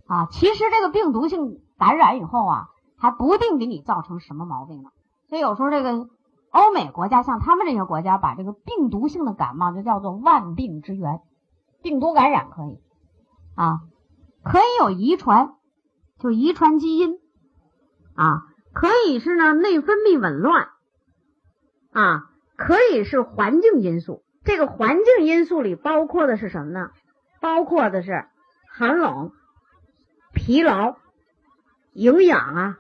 [0.07, 4.89] 啊，其实这个病毒性感染以后啊，还不定给你造成什么毛病呢。
[5.29, 6.09] 所以有时候这个
[6.49, 11.21] 欧美国家，像他们这些国家，把这个病毒性的感冒就叫做万病之源。
[11.83, 12.81] 病毒感染可以
[13.55, 13.81] 啊，
[14.43, 15.57] 可以有遗传，
[16.19, 17.19] 就遗传基因
[18.15, 20.69] 啊，可以是呢内分泌紊乱
[22.01, 24.23] 啊，可以是环境因素。
[24.45, 26.91] 这个环境因素里包括的是什么呢？
[27.41, 28.27] 包括的是
[28.69, 29.33] 寒冷。
[30.35, 30.99] 疲劳、
[31.95, 32.79] 营养啊，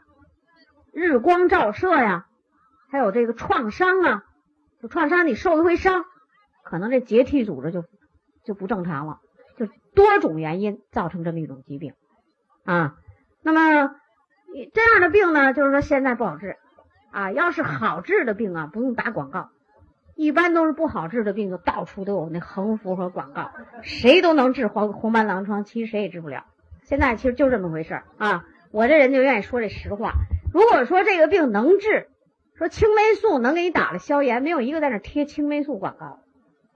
[0.92, 2.26] 日光照射呀，
[2.90, 4.24] 还有这个创伤啊，
[4.82, 6.04] 就创伤你受一回伤，
[6.62, 7.82] 可能这结缔组织就
[8.44, 9.20] 就不正常了，
[9.56, 11.94] 就多种原因造成这么一种疾病
[12.66, 12.96] 啊。
[13.40, 13.94] 那么
[14.74, 16.58] 这样的病呢，就是说现在不好治
[17.16, 17.32] 啊。
[17.32, 19.50] 要是好治的病啊，不用打广告，
[20.14, 23.50] 一般都是不好治的病，就到处都有那横幅和广告，
[23.82, 26.44] 谁都能治黄红斑狼疮，其实谁也治不了。
[26.82, 28.44] 现在其实就这么回事儿啊！
[28.70, 30.12] 我这人就愿意说这实话。
[30.52, 32.08] 如果说这个病能治，
[32.56, 36.20] 说青霉素能给你打了消炎，没有一个在那贴青霉素广告。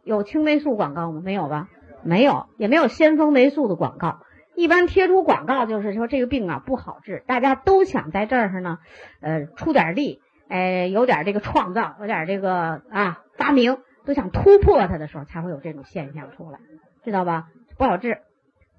[0.03, 1.20] 有青霉素广告吗？
[1.22, 1.68] 没有吧？
[2.03, 4.20] 没有，也没有先锋霉素的广告。
[4.55, 8.79] 一般贴出广告就是说这个病啊不好治，大家都想在这儿呢，
[9.20, 16.58] 呃，出点力，哎，有点这个创造，有点这个啊发明，都想突破它的时候，才会有这种现象出来，
[17.04, 17.46] 知道吧？
[17.78, 18.18] 不好治。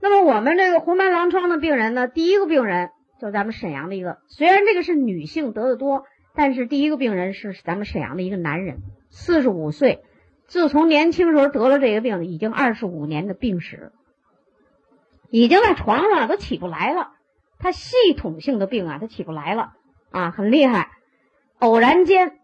[0.02, 2.90] 那么我们这个红斑狼疮的病人呢，第一个病人
[3.22, 6.04] 就是咱们沈阳的一个，虽然这个是女性得的多，
[6.36, 8.80] 但是第一个病人是咱们沈阳的一个男人，
[9.10, 10.02] 四十五岁，
[10.48, 13.94] 自从年轻时候得了这个病，已经二十五年的病史，
[15.30, 17.12] 已经在床上都起不来了。
[17.60, 19.72] 他系统性的病啊，他起不来了
[20.10, 20.90] 啊，很厉害。
[21.62, 22.40] 偶然间，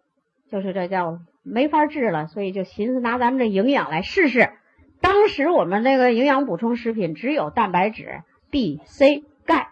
[0.51, 4.51] 就是这叫没法治了，所以就寻思拿咱们这营养来试试。
[5.01, 9.69] 当时我们那个营养补充食品只有蛋白质、B、C、钙，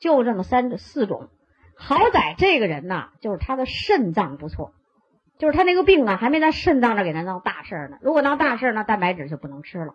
[0.00, 1.28] 就这么三四种。
[1.76, 4.72] 好歹这个人呐，就是他的肾脏不错，
[5.36, 7.98] 就是他那个病啊，还没在肾脏这给他闹大事呢。
[8.00, 9.94] 如果闹大事儿，那蛋白质就不能吃了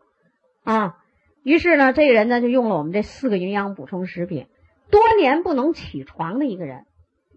[0.63, 0.97] 啊。
[1.43, 4.45] 于是呢，这个人呢就用了我们这四个营养补充食品。
[4.91, 6.86] 多年不能起床的一个人，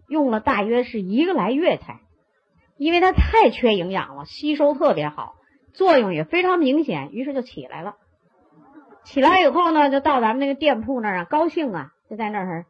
[0.07, 1.99] 用了大约是一个来月才，
[2.77, 5.35] 因为他太缺营养了，吸收特别好。
[5.73, 7.95] 作用也非常明显，于是就起来了。
[9.03, 12.65] 起来以后呢，就到咱们那个店铺那儿啊，高兴啊，就在那儿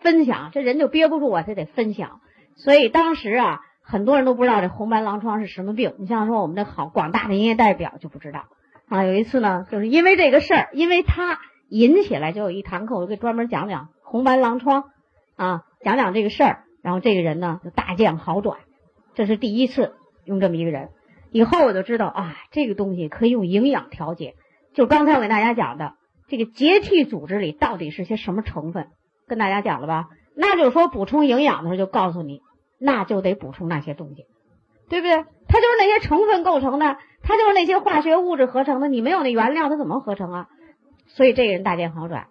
[0.00, 0.50] 分享。
[0.52, 2.20] 这人就憋不住啊，他得分享。
[2.56, 5.94] 所以当时啊，很多人都不知道这红斑狼疮是什么病。
[5.98, 8.44] 你像说我们的好广大的营业代表就不知道
[8.88, 9.04] 啊。
[9.04, 14.84] 有一次呢，就是因为这个事儿，因为他引起来，就有一堂课，我给专门讲讲红斑狼疮
[15.36, 16.64] 啊，讲讲这个事儿。
[16.82, 18.58] 然后这个人呢，就大见好转。
[19.14, 19.94] 这是第一次
[20.24, 20.88] 用这么一个人。
[21.30, 24.34] 以后我就知道啊，这个东西可以用营养调节。
[24.74, 25.92] 就刚才我给大家讲的，
[26.26, 28.88] 这个结缔组织里到底是些什么成分，
[29.28, 30.08] 跟大家讲了吧？
[30.34, 32.40] 那就是说补充营养的时候就告诉你，
[32.80, 34.26] 那就得补充那些东西，
[34.88, 35.24] 对不对？
[35.48, 38.88] 它就是那些成分构成的，它就是那些化学物质合成的。
[38.88, 40.48] 你没有那原料，它怎么合成啊？
[41.06, 42.26] 所以这个人大见好转。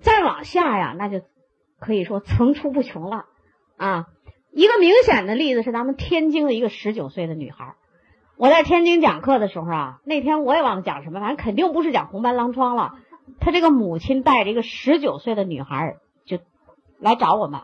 [0.00, 1.22] 再往下呀，那就
[1.78, 3.24] 可以说层出不穷了
[3.76, 4.06] 啊。
[4.52, 7.74] 一个明显的例子是咱们天津的一个十九岁的女孩。
[8.38, 12.92] 我在天津讲课的时候啊，那天我也忘了讲什么，反正肯定不是讲红斑狼疮了。
[13.40, 16.38] 她这个母亲带着一个十九岁的女孩就
[16.98, 17.62] 来找我们。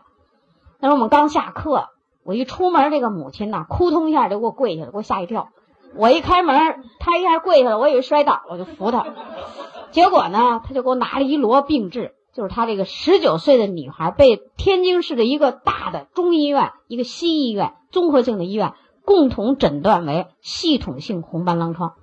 [0.79, 1.89] 那时我们刚下课，
[2.23, 5.49] 我一出门，这个母亲呐，扑通一下就给我跪下了，给我吓一跳。
[5.95, 9.05] 我一开门，她一下跪下了，我以为摔倒了，我就扶她。
[9.91, 18.73] 结果呢，她就给我拿了一摞病治，就是他这个十九岁的女孩被天津市的一个大的中医院、一个西医院、综合性的医院。
[19.05, 21.95] 共同诊断为系统性红斑狼疮。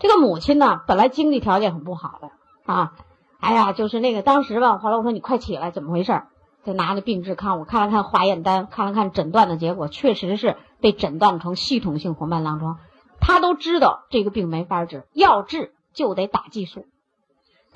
[0.00, 2.30] 这个母亲呢，本来经济条件很不好的
[2.64, 2.94] 啊，
[3.38, 6.20] 哎呀，就是那个当时吧，后来我说你快起来，怎么回事？
[6.66, 12.80] 就拿着病纸看，我看了看化验单，看了看诊断的结果，确实是被诊断成系统性红斑狼疮。
[13.20, 16.86] 他都知道这个病没法治，要治就得打激素。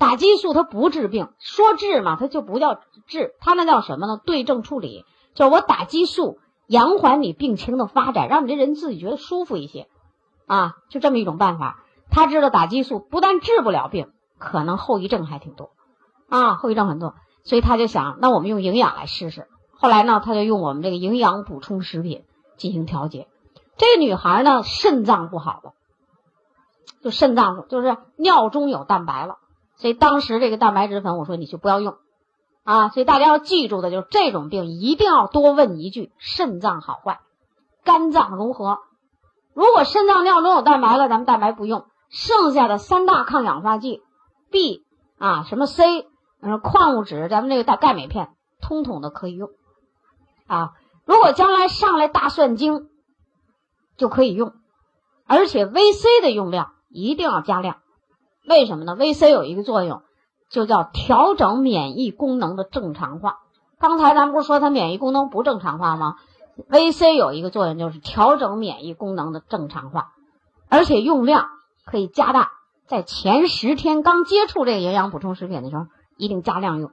[0.03, 4.19] 打激素它不治病，说治嘛，它就不叫治，它那叫什么呢？
[4.25, 6.39] 对症处理，就是我打激素。
[6.67, 9.87] 延缓你病情的发展，让你这人自己觉得舒服一些，
[10.45, 11.83] 啊，就这么一种办法。
[12.09, 15.71] 他知道打激素不但治不了病，可能后遗症还挺多，
[16.27, 19.47] 啊，后遗症很多，所以他就想，那我们用营养来试试。
[19.71, 22.25] 后来呢，他就用我们这个营养补充食品
[22.57, 23.29] 进行调节。
[23.77, 25.73] 这个女孩呢，肾脏不好了，
[27.01, 29.37] 就肾脏就是尿中有蛋白了，
[29.83, 31.97] 所以当时这个蛋白质粉，我说你就不要用。
[32.63, 37.19] 啊，所以大家要记住的就是这种病一定要多问一句：肾脏好坏，
[37.83, 38.77] 肝脏如何？
[39.53, 44.03] 如果肾脏尿中有蛋白了，咱们蛋白不用，剩下的三大抗氧化剂
[44.51, 44.85] B
[45.19, 46.07] 啊，什么 C，
[46.41, 48.29] 嗯，矿物质，咱们那个钙钙镁片，
[48.61, 49.49] 通通的可以用
[50.47, 50.71] 啊。
[51.03, 52.87] 如果将来上来大蒜精，
[53.97, 54.53] 就可以用，
[55.27, 57.79] 而且 VC 的用量一定要加量，
[58.47, 60.01] 为什么呢？VC 有一个作用。
[60.49, 63.39] 就叫调整免疫功能的正常化。
[63.79, 66.17] 刚才咱们不是说它免疫功能不正常化吗
[66.69, 70.11] ？VC 有一个作用，就是调整免疫功能的正常化，
[70.69, 71.47] 而且用量
[71.85, 72.51] 可以加大。
[72.85, 76.91] 在前十天刚接触这个营养补充食品的时候，一定加量用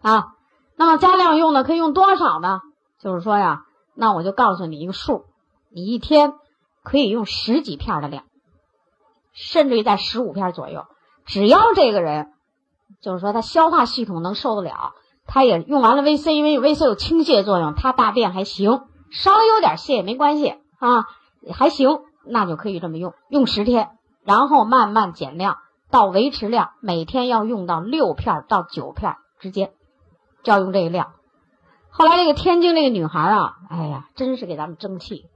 [0.00, 0.28] 啊。
[0.76, 2.60] 那么加量用呢，可以用多少呢？
[3.00, 3.64] 就是说呀，
[3.96, 5.24] 那我就告诉你一个数，
[5.68, 6.34] 你一天
[6.84, 8.22] 可以用十几片的量，
[9.32, 10.86] 甚至于在十五片左右。
[11.26, 12.32] 只要这个人，
[13.00, 14.92] 就是说他消化系统能受得了，
[15.26, 21.04] 他也用完了 VC，因为 VC 有清泻作用，他大便还行，稍微有点泻也没关系啊，
[21.52, 23.90] 还行，那就可以这么用，用十天，
[24.24, 25.58] 然后慢慢减量
[25.90, 29.72] 到维持量，每天要用到六片到九片之间，
[30.42, 31.12] 就要用这个量。
[31.90, 35.26] 后来这个天津那个女孩啊，哎呀，真是给咱们争气，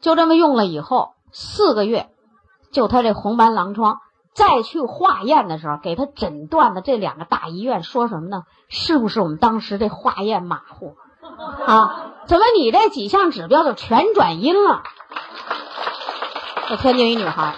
[0.00, 2.08] 就这么用了以后，四个月，
[2.70, 4.00] 就他这红斑狼疮。
[4.34, 8.44] 再去化验的时候，给他诊断的这两个大医院说什么呢？
[8.68, 10.96] 是不是我们当时这化验马虎
[11.66, 12.12] 啊？
[12.26, 14.84] 怎么你这几项指标就全转阴了？
[16.68, 17.56] 这天津一女孩，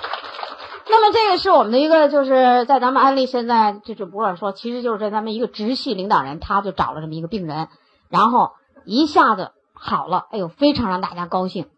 [0.89, 7.69] 那么这个是我们的一个，就是在咱们安利现在就是不管说，其实就是在咱们一个直系领导人，他就找了这么一个病人，
[8.09, 8.53] 然后
[8.87, 11.69] 一下子好了，哎呦，非常让大家高兴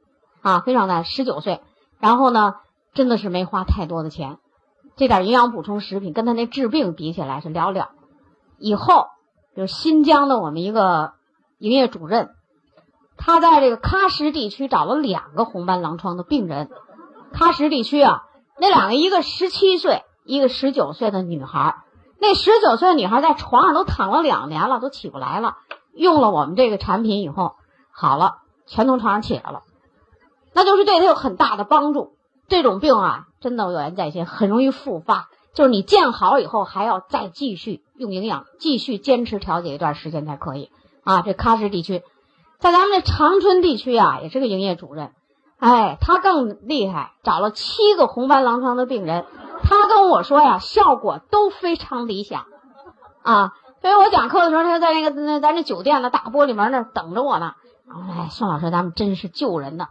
[0.43, 0.61] 啊！
[0.61, 1.61] 非常的十九岁，
[1.99, 2.57] 然后呢，
[2.95, 4.39] 真的是没花太多的钱。
[4.97, 7.89] 这点营养补充食品跟他那治病比起来是寥寥。
[8.59, 9.07] 以后
[9.57, 11.15] 就是新疆的我们一个
[11.59, 12.31] 营业主任，
[13.17, 16.71] 他在这个喀什地区找了两个红斑狼疮的病人。
[17.33, 18.25] 喀什地区啊，
[18.61, 21.77] 那两个一个十七岁，一个十九岁的女孩。
[22.21, 25.57] 那十九岁的女孩在床上都躺了两年了，都起不来了。
[25.95, 27.57] 用了我们这个产品以后，
[27.91, 28.37] 好了，
[28.67, 29.63] 全从床上起来了。
[30.53, 32.13] 那就是对他有很大的帮助。
[32.53, 35.31] 这种病啊，真的有言在先，很容易复发。
[35.55, 40.71] 就是你见好以后，还要再继续用营养，继续坚持调节一段时间才可以
[41.03, 41.23] 啊。
[41.23, 42.03] 这喀什地区，
[42.59, 45.13] 在咱们这长春地区啊，也是个营业主任，
[45.59, 49.25] 哎，他更厉害，找了七个红斑狼疮的病人，
[49.63, 52.45] 他跟我说呀，效果都非常理想
[53.23, 53.55] 啊。
[53.81, 57.55] 所以我讲课的时候，他在那个那咱这酒店的大玻璃门那等着我呢。
[57.89, 59.89] 哎，宋老师，咱们真是救人的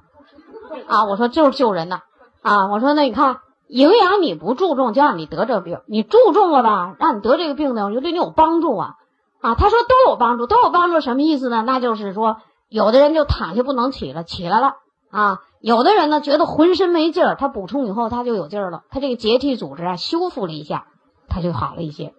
[0.88, 1.06] 啊！
[1.06, 2.02] 我说就是救人的
[2.42, 2.68] 啊！
[2.72, 3.40] 我说那你看。
[3.74, 8.96] 营养你不注重，就让你得这病；你注重了吧，让你得这个病呢，我就对你有帮助啊！
[9.40, 11.64] 啊，他说都有帮助，都有帮助，什么意思呢？
[11.66, 12.36] 那就是说，
[12.68, 14.74] 有的人就躺下不能起了，起来了
[15.10, 20.88] 啊；有的人呢，觉得浑身没劲儿，他补充以后他就有劲儿了，他这个结缔组织啊修复了一下，
[21.30, 22.14] 他就好了一些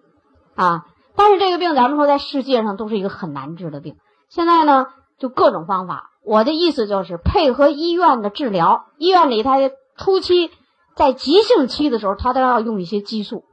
[0.55, 0.85] 啊。
[1.15, 3.97] 但是这个病咱们说在世界上都是一个很难治的病，
[4.27, 4.87] 现在呢
[5.19, 6.09] 就各种方法。
[6.25, 9.59] 我的意思就是配合医院的治疗，医院里他
[10.03, 10.51] 初期。
[10.95, 13.45] 在急性期的时候，他都要用一些激素，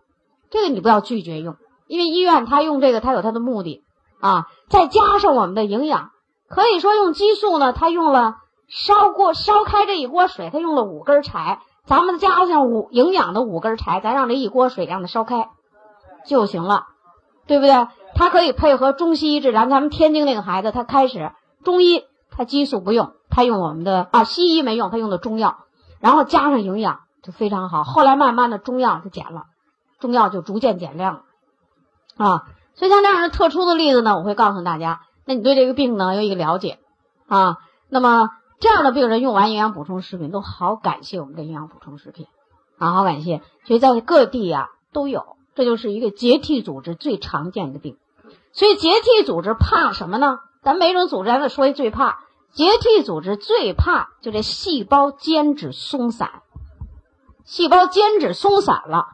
[0.51, 3.83] 这个你不要拒绝用，因为医院他用这个，他有他的目的
[4.21, 4.47] 啊。
[4.69, 6.11] 再加上我们的营养，
[6.51, 8.35] 可以说用激素呢，他用了
[8.69, 15.49] 烧锅烧开这一锅水，他用了五根柴，咱们加上五营养的五根柴，咱让这一锅水让它烧开
[16.27, 16.89] 就行了，
[17.47, 17.89] 对不对？
[18.15, 19.65] 它可以配合中西医治疗。
[19.65, 21.33] 咱们天津那个孩子，他开始
[21.65, 25.57] 中医他激素不用，他用我们的啊西医没用，他用的中药，
[26.01, 27.01] 然后加上营养。
[27.23, 29.43] 就非常好，后来慢慢的中药就减了，
[29.99, 31.17] 中药就逐渐减量。
[31.17, 31.23] 了，
[32.17, 36.79] 啊，所以像这样的特殊的例子呢，我会告诉大家，那你对这个病呢有一个了解，
[37.29, 37.59] 啊，
[37.91, 42.27] 那么这样的病人用完营养补充食品都好感谢我们的营养补充食品，
[42.79, 47.99] 啊，好感谢，所以在各地呀都有，这就是一个结缔组织最常见的病，
[48.53, 50.39] 所以结缔组织怕什么呢？
[50.63, 52.21] 咱每种组织咱得说一最怕，
[52.53, 56.43] 结缔组织最怕就这细胞间质松散。
[57.45, 59.07] 细胞间质松散了，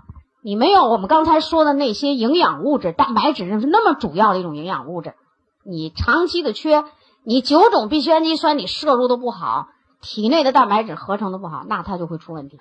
[0.43, 5.15] 你没有我们刚才说的那些营养物质，蛋白质是那么主要的一种营养物质，
[5.65, 6.85] 你长期的缺，
[7.25, 9.69] 你九种必需氨基酸你摄入的不好，
[10.03, 12.61] 体内的蛋白质合成的不好，那它就会出问题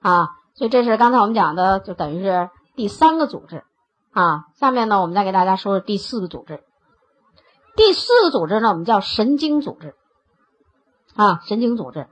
[0.00, 0.28] 啊。
[0.54, 3.64] 所以这是刚才我们讲的，就等于是第三个组织
[4.12, 4.44] 啊。
[4.54, 6.62] 下面呢，我们再给大家说说第四个组织。
[7.76, 9.94] 第四个组织呢，我们叫神经组织
[11.14, 12.06] 啊，神经组织。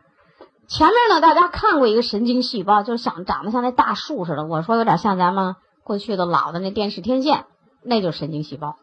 [0.69, 4.47] 前面呢，大家看过一个神经细胞，就是像长得像那大树似的。
[4.47, 7.45] 我说有点像咱们过去的老的那电视天线，
[7.83, 8.77] 那就是神经细胞。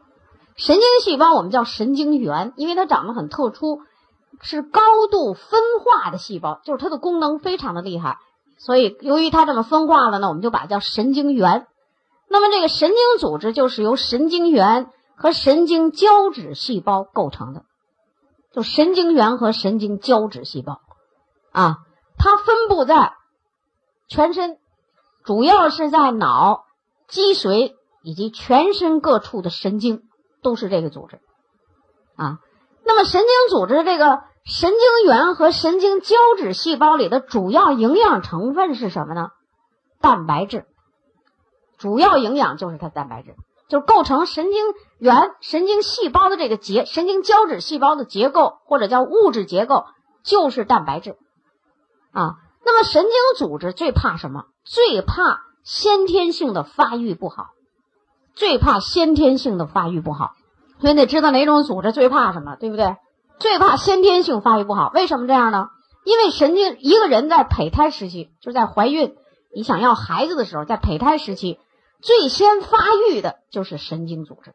[0.56, 3.80] 神经细胞我们叫神经元，因为它长得很特殊，
[4.42, 8.18] 是高度分化的细胞，就是它的功能非常的厉害。
[8.58, 11.68] 所以由于它这么分化了呢，我们就把它叫神经元。
[12.28, 17.66] 那么这个神经组织就是由神经元和神经胶质细胞构成的，
[18.54, 20.80] 就神经元和神经胶质细胞。
[21.52, 21.80] 啊，
[22.18, 23.14] 它分布在
[24.08, 24.60] 全身，
[25.26, 26.66] 主要是在脑、
[27.08, 30.04] 脊髓以及全身各处的神经，
[30.44, 31.20] 都是这个组织。
[32.16, 32.40] 啊，
[32.86, 39.32] 那么神经组织这个神经元和神经胶质细胞里的主要营养成分是什么呢？
[40.00, 40.66] 蛋白质，
[41.80, 43.36] 主要营养就是它蛋白质，
[43.68, 44.64] 就构成神经
[45.00, 49.86] 原、神经细胞的这个结，神经胶质细胞的结构或者叫物质结构
[50.24, 51.18] 就是蛋白质。
[52.12, 52.36] 啊，
[52.66, 54.46] 那么神经组织最怕什么？
[54.64, 57.50] 最怕先天性的发育不好，
[58.34, 60.32] 最怕先天性的发育不好。
[60.80, 62.96] 所以得知道哪种组织最怕什么，对不对？
[63.40, 64.92] 最怕先天性发育不好。
[64.94, 65.70] 为什么这样呢？
[66.04, 69.16] 因为神经一个人在胚胎时期，就在怀孕，
[69.54, 71.60] 你想要孩子的时候，在胚胎时期
[72.02, 72.78] 最先发
[73.10, 74.54] 育的就是神经组织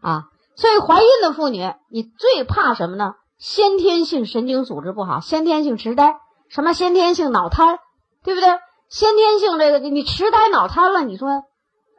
[0.00, 0.24] 啊。
[0.56, 3.14] 所以怀孕的妇女，你最怕什么呢？
[3.38, 6.16] 先天性神经组织不好，先天性痴呆。
[6.48, 7.78] 什么先天性脑瘫，
[8.22, 8.48] 对不对？
[8.88, 11.44] 先天性这个你痴呆脑瘫了，你说，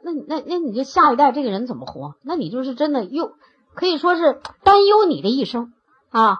[0.04, 2.14] 那那那你这下一代这个人怎么活？
[2.22, 3.32] 那你就是真的又
[3.74, 5.72] 可以说是担忧你的一生
[6.10, 6.38] 啊。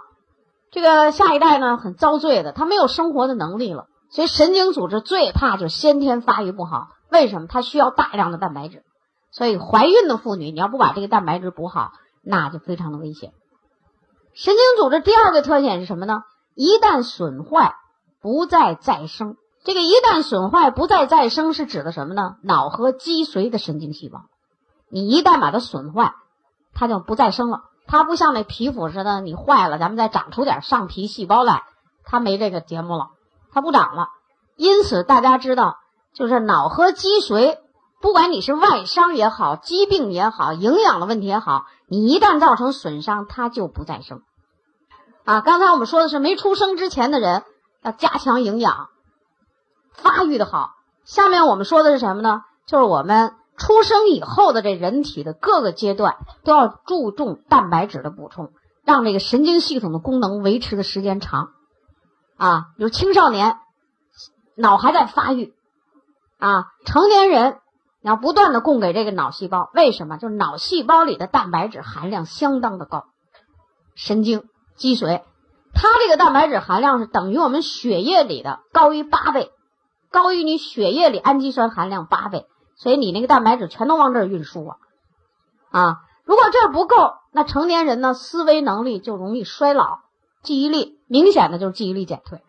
[0.70, 3.86] 这个下一代呢很遭罪的，他没有生活的能力了。
[4.10, 6.88] 所以神经组织最怕就是先天发育不好。
[7.10, 7.46] 为什么？
[7.48, 8.84] 它需要大量的蛋白质。
[9.32, 11.90] 所以怀孕的妇女，你要不把这个蛋白质补好，
[12.22, 13.32] 那就非常的危险。
[14.32, 16.22] 神经组织第二个特点是什么呢？
[16.54, 17.74] 一旦损坏。
[18.24, 22.36] 不再再生，这个一旦损坏不再再生是指的什么呢？
[22.44, 24.26] 脑和脊髓的神经细胞，
[24.88, 26.14] 你一旦把它损坏，
[26.72, 27.64] 它就不再生了。
[27.88, 31.64] 它不像那皮肤似的，你坏了，咱们再长出点上皮细胞来，
[32.04, 33.08] 它没这个节目了，
[33.50, 34.10] 它不长了。
[34.54, 35.78] 因此，大家知道，
[36.14, 37.58] 就是脑和脊髓，
[38.02, 44.22] 不管你是外伤也好，疾病也好，营养的问题也好，你一旦造成损伤，它就不再生。
[45.24, 47.44] 啊，刚才我们说的是没出生之前的人
[47.80, 48.88] 要加强营养，
[49.92, 50.72] 发育的好。
[51.04, 52.42] 下面我们说的是什么呢？
[52.66, 58.50] 就是我们出生以后的这人体的各个阶段都要注重蛋白质的补充，
[58.84, 61.50] 让这个神经系统的功能维持的时间长。
[62.36, 63.58] 啊，比如青少年
[64.56, 65.54] 脑还在发育，
[66.38, 67.60] 啊，成年人
[68.02, 70.18] 你要不断的供给这个脑细胞，为什么？
[70.18, 73.04] 就是脑细胞里的蛋白质含量相当的高，
[73.94, 74.44] 神经
[74.76, 75.22] 脊髓，
[75.72, 79.50] 它这个蛋白质含量是等于我们血液里的高于八倍。
[80.10, 82.44] 高于你血液里氨基酸含量八倍，
[82.76, 84.76] 所以你那个蛋白质全都往这儿运输啊，
[85.70, 85.96] 啊！
[86.26, 90.00] 如果这儿不够，那成年人呢，思维能力就容易衰老，
[90.42, 92.42] 记忆力明显的就是记忆力减退，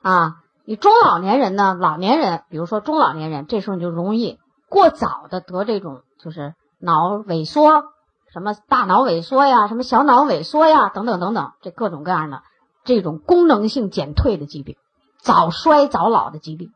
[0.00, 0.36] 啊！
[0.64, 4.38] 你中老年人呢，老年人，比如说中老年人，这时候你就容易
[4.68, 7.84] 过早的得这种就是脑萎缩，
[8.32, 12.42] 什么大脑萎缩呀，什么小脑萎缩呀，等等等等，这各种各样的
[12.84, 14.76] 这种功能性减退的疾病，
[15.20, 16.72] 早衰早老的疾病。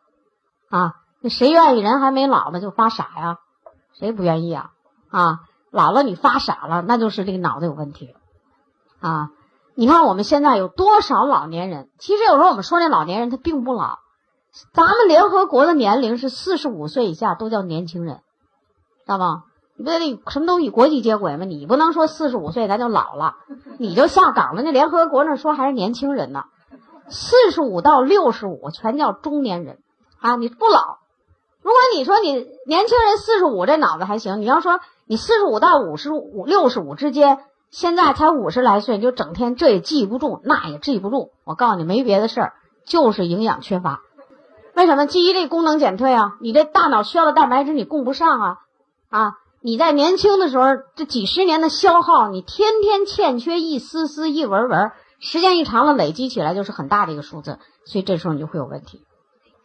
[0.69, 3.39] 啊，那谁愿意人还没老呢就发傻呀？
[3.99, 4.71] 谁不愿意啊？
[5.11, 8.15] 啊，老了你发傻了，那就是这个脑子有问题。
[9.01, 9.31] 啊，
[9.75, 11.91] 你看我们现在有多少老年人？
[11.99, 13.99] 其实有时候我们说那老年人他并不老，
[14.73, 18.17] 咱们联合国的年龄是四十五岁以下都叫年轻人，
[19.07, 19.45] 知道吗？
[19.77, 19.99] 你不得
[20.31, 21.45] 什么都与国际接轨吗？
[21.45, 23.37] 你不能说四十五岁咱就老了，
[23.79, 24.63] 你就下岗了。
[24.63, 26.45] 那联合国那说还是年轻人呢，
[27.09, 29.79] 四十五到六十五全叫中年人。
[30.21, 30.99] 啊，你不老。
[31.63, 32.33] 如果你说你
[32.67, 37.39] 年轻人四十五这脑子还行，你要说你四十五到五十五、六十五之间，
[37.71, 41.31] 现在才五十来岁，就整天这也记不住，那也记不住。
[41.45, 42.53] 我告诉你，没别的事儿，
[42.85, 44.03] 就是营养缺乏。
[44.75, 46.37] 为什么记忆力功能减退啊？
[46.41, 48.57] 你这大脑需要的蛋白质你供不上啊！
[49.09, 50.65] 啊，你在年轻的时候
[50.97, 59.03] 这几十年的消耗，你天天欠缺一丝丝、一纹纹，时间一长了累积起来就是很大的一个数字，所以这时候你就会有问题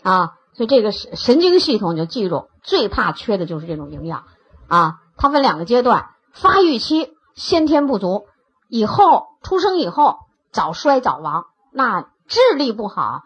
[0.03, 0.33] 啊。
[0.53, 4.23] 所以这个神神经系统就记住，最怕缺的就是这种营养
[4.67, 4.95] 啊。
[5.17, 8.25] 它分两个阶段：发育期先天不足，
[8.69, 10.17] 以后出生以后
[10.51, 11.45] 早衰早亡。
[11.71, 13.21] 那智力不好，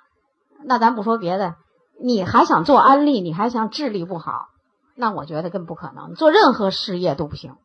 [0.65, 1.55] 那咱不说别的，
[2.01, 4.47] 你还想做安利，你还想智力不好，
[4.95, 6.15] 那我觉得更不可能。
[6.15, 7.55] 做任何事业都不行，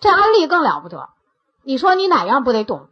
[0.00, 1.08] 这安利更了不得。
[1.62, 2.88] 你说你哪样不得懂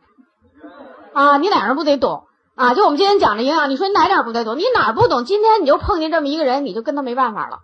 [1.12, 1.38] 啊？
[1.38, 2.24] 你哪样不得懂？
[2.54, 4.58] 啊，就我们今天讲的营养，你说你哪点不得懂？
[4.58, 5.24] 你哪不懂？
[5.24, 7.60] 今天你就碰见这么一个人，你就跟他没办法了。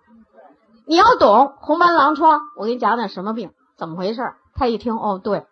[0.86, 4.22] 你要懂红斑狼疮，我给你讲讲什么病，怎么回事？
[4.54, 5.44] 他一听，哦，对，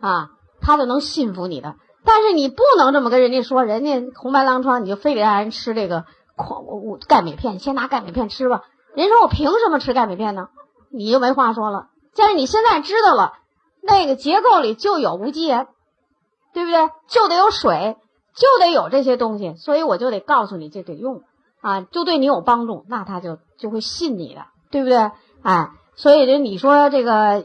[0.00, 1.76] 啊，他就能信服你的。
[2.04, 6.04] 但是你不能这么跟人家说，人家红斑狼疮，你就非得让人吃这个
[6.36, 8.62] 矿物钙镁片，先拿钙镁片吃吧。
[8.94, 10.48] 人说我凭什么吃钙镁片呢？
[10.90, 11.88] 你就没话说了。
[12.16, 13.34] 但是你现在知道了，
[13.82, 15.66] 那个结构里就有无机盐，
[16.52, 16.88] 对不对？
[17.08, 17.96] 就得有水。
[18.36, 21.22] 就得有这些东西，所以我就得告诉你，这得用
[21.60, 25.12] 啊，就对你有帮助，那他就就会信你的，对不对？
[25.44, 27.44] 哎，所以这你说这个，呃，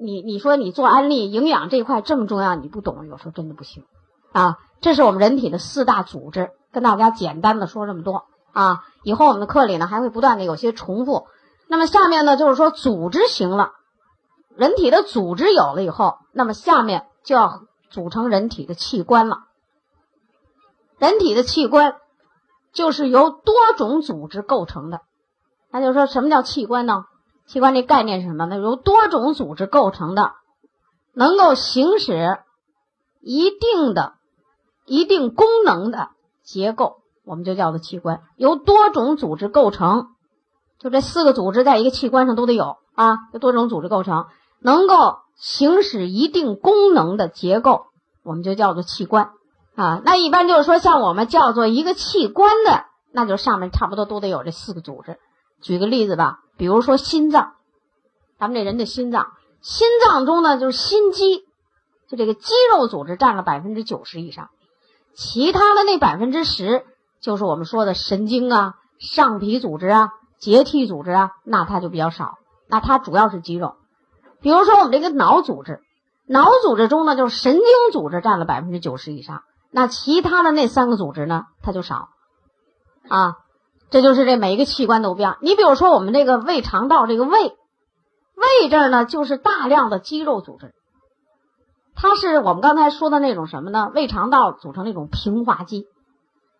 [0.00, 3.84] 你你说你做安利营养这块这么重要，你不懂，有时候真的不行
[4.32, 4.58] 啊。
[4.80, 8.84] 这是我们人体的四大组织，跟大家简单的说这么多啊。
[9.02, 11.26] 以后我们的课里呢还会不断的有些重复。
[11.68, 13.72] 那么下面呢就是说组织行了，
[14.54, 19.44] 人体的组织有了以后，那么下面就要组成人体的器官了。
[20.98, 21.96] 人体的器官
[22.74, 25.00] 就是由多种组织构成的，
[25.70, 27.06] 那就说什么叫器官呢？
[27.46, 28.44] 器官这概念是什么？
[28.44, 30.32] 呢由多种组织构成的，
[31.14, 32.38] 能够行使
[33.22, 34.12] 一定的、
[34.84, 36.10] 一定功能的
[36.46, 38.22] 结构，我们就叫做器官。
[38.36, 40.06] 由多种组织构成，
[40.78, 44.26] 就这四个组织在一个器官上都得有啊，由多种组织构成，
[44.60, 47.86] 能够行使一定功能的结构，
[48.22, 49.32] 我们就叫做器官。
[49.74, 55.18] 啊，那一般就是说，像我们叫做一个器官的，那就上面差不多都得有这四个组织。
[55.60, 57.54] 举个例子吧，比如说心脏，
[58.38, 61.44] 咱们这人的心脏，心脏中呢就是心肌，
[62.08, 64.48] 就这个肌肉组织占了百分之九十以上，
[65.16, 66.84] 其他的那百分之十
[67.20, 72.34] 就是我们说的神经啊、上皮组织啊、结缔组织啊，那它就比较少。
[72.68, 73.76] 那它主要是肌肉。
[74.42, 75.80] 比如说我们这个脑组织，
[76.26, 77.62] 脑组织中呢就是神经
[77.92, 79.42] 组织占了百分之九十以上。
[79.70, 82.08] 那其他的那三个组织呢，它就少，
[83.08, 83.36] 啊，
[83.90, 85.38] 这就是这每一个器官都不一样。
[85.40, 90.74] 你比如说我们这个胃肠道这个胃，胃这儿呢就是大量的肌肉组织，
[91.96, 93.90] 它是我们刚才说的那种什么呢？
[93.94, 95.86] 胃肠道组成那种平滑肌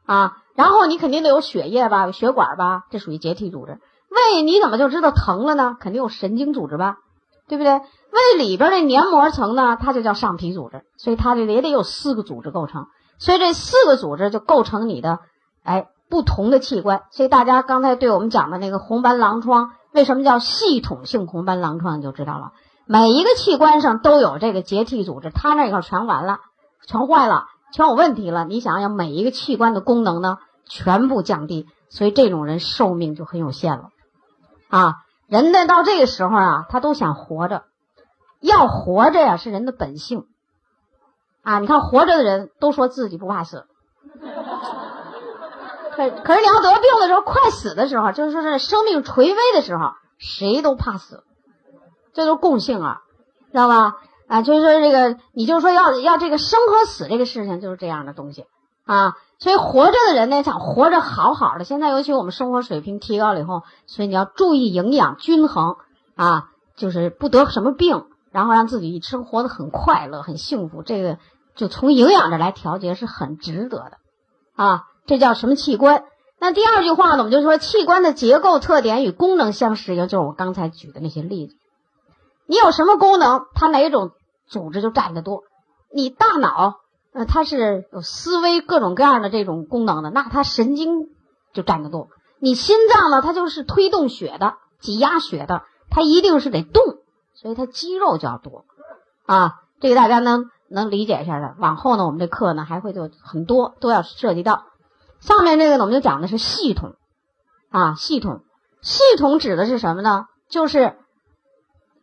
[0.07, 3.79] 啊，然后你肯定得有血液吧，有血管吧，这属于结缔组织。
[4.09, 5.77] 胃你怎么就知道疼了呢？
[5.79, 6.97] 肯定有神经组织吧，
[7.49, 7.73] 对不对？
[7.75, 12.87] 胃里边的黏膜层呢，它就叫上皮组织，所以它这也得有四个组织构成，
[13.19, 15.19] 所以这四个组织就构成你的
[15.63, 17.03] 哎不同的器官。
[17.11, 22.53] 所以大家刚才对我们讲的那个红斑狼疮，为什么叫系统性红斑狼疮，你就知道了。
[22.87, 26.39] 每一个器官上都有这个结缔组织，它那块全完了，
[26.87, 28.45] 全坏了，全有问题了。
[28.45, 33.91] 你想想，每一个器官的功能呢，全部降低，所以这种人寿命就很有限了。
[34.69, 34.95] 啊，
[35.27, 37.65] 人呢到这个时候啊，他都想活着。
[38.41, 40.27] 要活着呀，是人的本性
[41.43, 41.59] 啊！
[41.59, 43.67] 你看活着的人都说自己不怕死，
[45.97, 51.25] 可可是你要得病的时候，快死的时候，就是说是生命垂危的时候，谁都怕死，
[52.17, 53.03] 这都是共性啊，
[53.53, 53.95] 知道吧？
[54.27, 58.47] 啊，就是说这个，你就是说要要这个生和死这个事情，就是这样的东西
[58.85, 59.15] 啊。
[59.39, 61.65] 所以活着的人呢，想活着好好的。
[61.65, 65.77] 现在尤其我们生活水平提高了以后，所以你要注意营养均衡
[66.17, 68.07] 啊，就是不得什么病。
[68.33, 71.17] 然后让自己一生活的很快乐、很幸福，这个
[71.55, 73.93] 就从营养这来调节是很值得的，
[74.55, 76.05] 啊，这叫什么器官？
[76.39, 81.55] 那第二句话呢，我们就说器官的结构特点与功能相适应，就是我刚才举的那些例子。
[82.47, 84.13] 你有什么功能，它哪种
[84.47, 85.43] 组织就占得多。
[85.93, 86.77] 你大脑，
[87.13, 91.09] 呃，它是有思维各种各样的这种功能的，那它神经
[91.53, 92.09] 就占得多。
[92.39, 96.83] 你心脏呢，它就是推动血的、挤压血的，它一定是得动。
[97.39, 98.65] 所以它肌肉就要多，
[99.27, 101.55] 啊，这个大家能能理解一下的。
[101.59, 104.65] 往后呢，我们这课呢还会就很多都要涉及到。
[105.21, 106.95] 上面这个呢，我们就讲的是系统，
[107.69, 108.41] 啊，系统，
[108.81, 110.25] 系统指的是什么呢？
[110.49, 110.97] 就是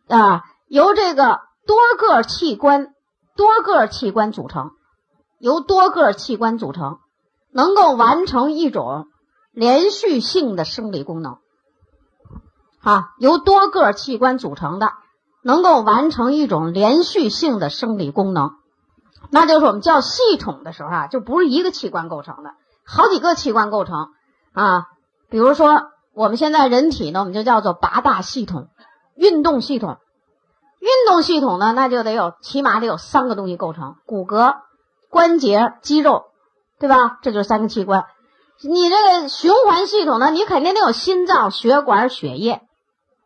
[0.08, 2.94] 啊，由这个多个器官、
[3.36, 4.70] 多个器官组成，
[5.38, 6.98] 由多个器官组成，
[7.52, 9.06] 能够完成一种
[9.52, 11.38] 连续性的生理功能，
[12.80, 14.92] 啊，由多个器官组成的。
[15.46, 18.52] 能够完成一种连续性的生理功能，
[19.28, 22.52] 那就是我们叫系统的时候啊，就不是一个器官构成的，
[22.86, 24.08] 好几个器官构成
[24.54, 24.86] 啊。
[25.28, 28.68] 比如说我们现在人体呢，我们就叫做八大系统，
[29.16, 29.98] 运动系统，
[30.80, 34.56] 运动系统呢，那就得有起码得有三个东西构成：骨骼、
[35.10, 36.24] 关节、肌肉，
[36.78, 37.18] 对吧？
[37.22, 38.04] 这就是三个器官。
[38.62, 42.62] 你这个循环系统呢，你肯定得有心脏、血管、血液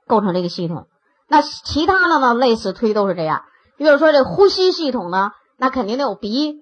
[0.07, 0.87] 构成这个系统。
[1.29, 2.35] 那其他的呢？
[2.35, 3.45] 类似推都是这样。
[3.77, 6.57] 比如说这呼吸系统呢，那肯定得有鼻、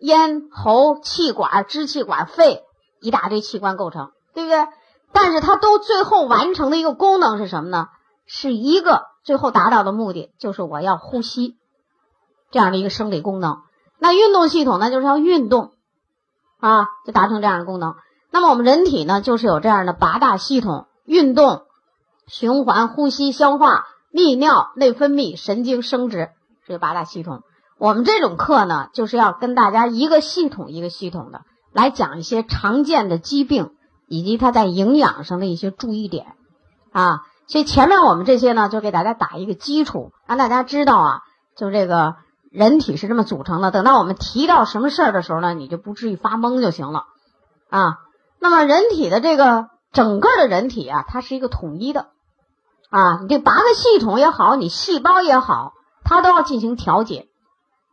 [0.00, 2.62] 咽、喉、气管、支气管、肺
[3.00, 4.66] 一大堆器官构成，对不对？
[5.12, 7.88] 但是它都最后完成的一个功能是什么呢？
[8.26, 11.56] 是一个最后达到的目的，就是我要呼吸
[12.50, 13.62] 这样的一个生理功能。
[13.98, 15.72] 那运动系统呢，就是要运动
[16.60, 17.94] 啊，就达成这样的功能。
[18.30, 21.62] 那么我们人体呢，就是有这样的八大系统：运动、
[22.26, 23.86] 循环、呼吸、消化。
[24.14, 26.32] 泌尿、内分泌、神经、生殖，
[26.66, 27.44] 这八大系统。
[27.78, 33.70] 我们这种课呢，就是要跟大家一个系统一个系统的来讲一些常见的疾病
[34.08, 36.34] 以及它在营养上的一些注意点
[36.92, 37.22] 啊。
[37.52, 41.20] 所以前面我们这些呢，就给大家打一个基础，让大家知道啊，
[41.54, 42.14] 就这个
[42.50, 43.70] 人体是这么组成的。
[43.70, 47.04] 等到我们提到什么事儿的时候呢，你就不至于发懵就行了
[47.68, 47.98] 啊。
[48.40, 52.06] 那么人体的这个整个的人体啊，它是一个统一的。
[52.88, 55.74] 啊，你这八个系统也好，你细胞也好，
[56.04, 57.26] 它都要进行调节，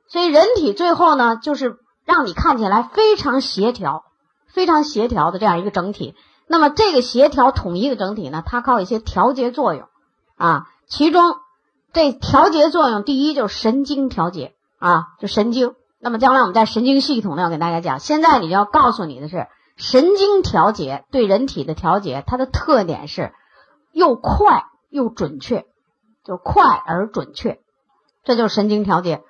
[0.08, 4.06] 所以人体最后呢，就是让你看起来非常协调、
[4.48, 6.16] 非常协调的这样一个整体。
[6.50, 9.88] 那么这个协调统一的整体呢，它靠一些调节作用
[10.36, 11.36] 啊，其中
[11.94, 15.76] 这调节作用第一就是神经调节啊，就神经。
[16.00, 19.48] 那么将来我们在神经系统呢要给大家讲，现在你要告诉你的是，
[19.78, 23.32] 神经调节对人体的调节，它的特点是
[23.94, 24.66] 又快。
[24.92, 25.68] 又准确，
[26.26, 27.60] 就快而准确，
[28.24, 29.22] 这就是神经调节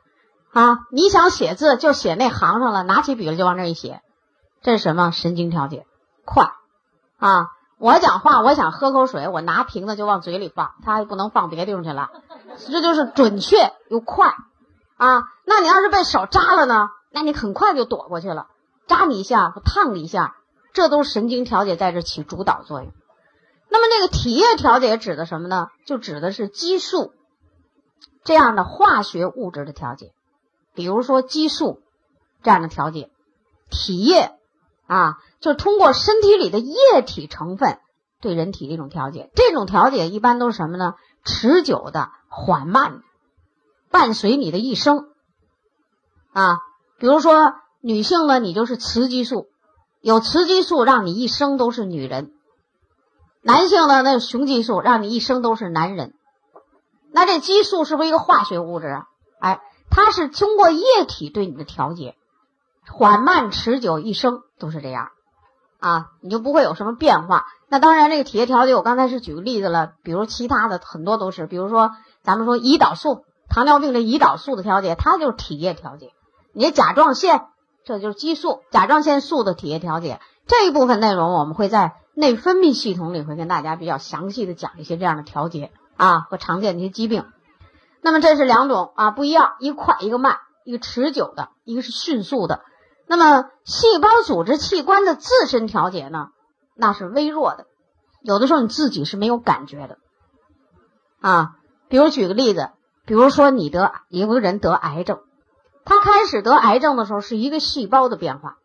[0.53, 0.78] 啊！
[0.89, 3.99] 你想写字就写那行上了，拿起笔了就往那一写，
[4.61, 5.11] 这是什么？
[5.11, 5.86] 神经调节，
[6.24, 6.53] 快
[7.20, 7.51] 啊！
[7.78, 12.09] 我讲话，我想喝口水，我拿瓶子就往嘴里放，它还不能放别的地方去了，
[12.67, 14.34] 这就是准确又快
[14.97, 15.24] 啊！
[15.45, 16.89] 那你要是被手扎了呢？
[17.11, 18.47] 那你很快就躲过去了，
[18.88, 20.36] 扎你一下，烫你一下，
[20.74, 22.91] 这都是神经调节在这起主导作用。
[23.70, 25.67] 那么，那个体液调节指的什么呢？
[25.86, 27.13] 就指的是激素
[28.24, 30.11] 这样的化学物质的调节，
[30.74, 31.82] 比如说激素
[32.43, 33.09] 这样的调节。
[33.72, 34.32] 体液
[34.88, 36.76] 啊，就是通过身体里的液
[37.06, 37.80] 体成分
[38.22, 39.30] 对人体的一种调节。
[39.36, 40.96] 这种调节一般都是什么呢？
[41.24, 43.02] 持久的、缓慢的，
[43.90, 45.08] 伴随你的一生
[46.34, 46.60] 啊。
[46.98, 49.48] 比如说女性呢，你就是雌激素，
[50.02, 52.32] 有雌激素让你一生都是女人；
[53.42, 56.14] 男性呢，那雄激素让你一生都是男人。
[57.12, 59.06] 那这激素是不是一个化学物质啊？
[59.40, 62.16] 哎，它是通过液体对你的调节，
[62.86, 65.10] 缓慢、持久，一生都是这样
[65.80, 67.45] 啊，你就不会有什么变化。
[67.69, 71.91] 那当然，这个体液调节，我刚才是举个例子了，比如其他的很多都是，比如说
[72.23, 76.11] 咱们说胰岛素，糖尿病的胰岛素的调节，它就是体液调节。
[76.53, 77.47] 你的甲状腺，
[77.86, 85.71] 这就是激素，甲状腺素的体液调节这一部分内容，我们会在内分泌系统里会跟大家比较详细的讲一些这样的调节。
[85.95, 87.25] 啊，和常见的一些疾病，
[88.01, 92.61] 那么这是两种啊，不一样，一个快，一个慢，一个持久的，一个是迅速的。
[93.12, 96.28] 那么细胞组织器官的自身调节呢，
[96.76, 97.66] 那是微弱的，
[98.22, 99.97] 有的时候你自己是没有感觉的
[101.20, 101.55] 啊。
[101.88, 102.70] 比如举个例子，
[103.07, 105.22] 比如说你得有个人得癌症，
[105.86, 108.57] 他开始得癌症的时候是一个细胞的变化，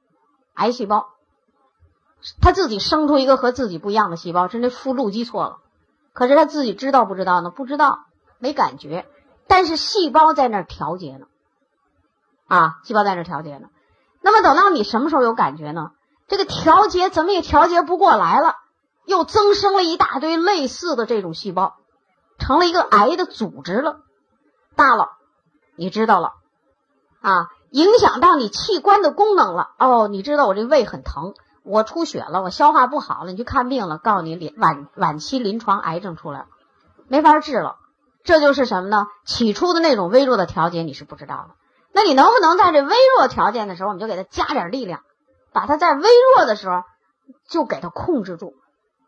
[0.52, 1.06] 癌细胞，
[2.42, 5.56] 他自己生出一个和自己不一样的细胞，是那复录机错了。
[6.12, 7.48] 可是他自己知道不知道呢？
[7.48, 8.00] 不知道，
[8.38, 9.06] 没感觉。
[9.46, 11.28] 但是细胞在那儿调节呢，
[12.46, 13.70] 啊，细胞在那儿调节呢。
[14.24, 15.90] 那么等到你什么时候有感觉呢？
[16.28, 18.54] 这个调节怎么也调节不过来了，
[19.04, 21.74] 又增生了一大堆类似的这种细胞，
[22.38, 23.98] 成了一个癌的组织了，
[24.76, 25.10] 大了，
[25.76, 26.32] 你知道了，
[27.20, 29.72] 啊，影响到你器官的功能了。
[29.78, 31.34] 哦，你知道我这胃很疼。
[31.62, 36.46] 我出血了，我消化不好了，你去看病了，告诉你晚晚期临床癌症出来了，
[37.08, 37.76] 没法治了。
[38.22, 39.06] 这就是什么呢？
[39.26, 41.54] 起初的那种微弱的调节你是不知道的。
[41.94, 45.02] 那你能不能在这微弱条件的时候，我们就给它加点力量，
[45.52, 46.82] 把它在微弱的时候
[47.48, 48.54] 就给它控制住，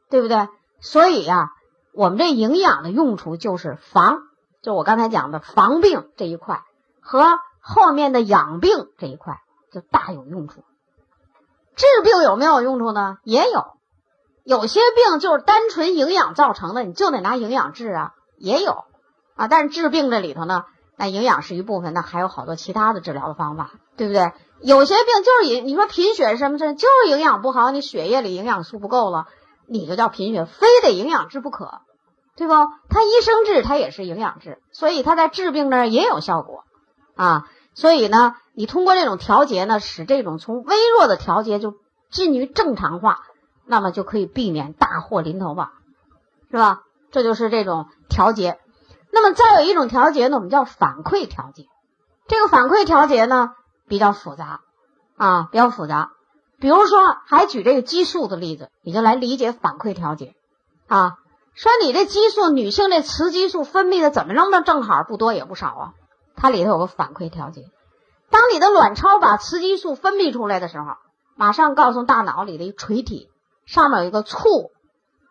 [0.08, 0.48] 对不对？
[0.80, 1.50] 所以呀，
[1.92, 4.20] 我们这营养的用处就是防，
[4.62, 6.62] 就我刚才讲的防病这一块
[7.00, 9.40] 和后面的养病这一块
[9.72, 10.62] 就大有用处。
[11.74, 13.18] 治病有没有用处呢？
[13.24, 13.64] 也有，
[14.44, 18.12] 有些病就是单纯营养造成的，你就得拿营养治啊。
[18.38, 18.84] 也有
[19.34, 20.64] 啊，但是治病这里头呢，
[20.96, 24.32] 那营养是一部分，那还有好多其他的治疗的方法，对不对？
[24.62, 29.26] 有些病就是营，你说贫血是什么的，就是营养不好，你血液里营养素不够了，
[29.68, 31.80] 你就叫贫血，非得营养治不可，
[32.36, 32.52] 对不？
[32.88, 36.64] 他医生治他也是营养治，所以他在治病那儿也有效果
[37.14, 37.48] 啊。
[37.74, 38.34] 所以呢。
[38.58, 41.74] 你通过这种调节呢，使这种从微弱的调节就
[42.10, 43.18] 近于正常化，
[43.66, 45.72] 那么就可以避免大祸临头吧，
[46.50, 46.84] 是吧？
[47.10, 48.58] 这就是这种调节。
[49.16, 51.64] 那么再有一种调节呢，我们叫反馈调节。
[52.28, 53.52] 这个反馈调节呢
[53.88, 54.60] 比较复杂
[55.16, 56.10] 啊，比较复杂。
[56.60, 60.34] 比如说，还举这个激素的例子，你就来理解反馈调节
[60.86, 61.14] 啊。
[61.54, 64.60] 说你这激素，女性这雌激素分泌的怎么着呢？
[64.60, 65.92] 正好不多也不少啊，
[66.36, 67.62] 它里头有个反馈调节。
[68.28, 70.96] 当你的卵巢把雌激素分泌出来的时候，
[71.36, 73.30] 马上告诉大脑里的一垂体，
[73.64, 74.72] 上面有一个促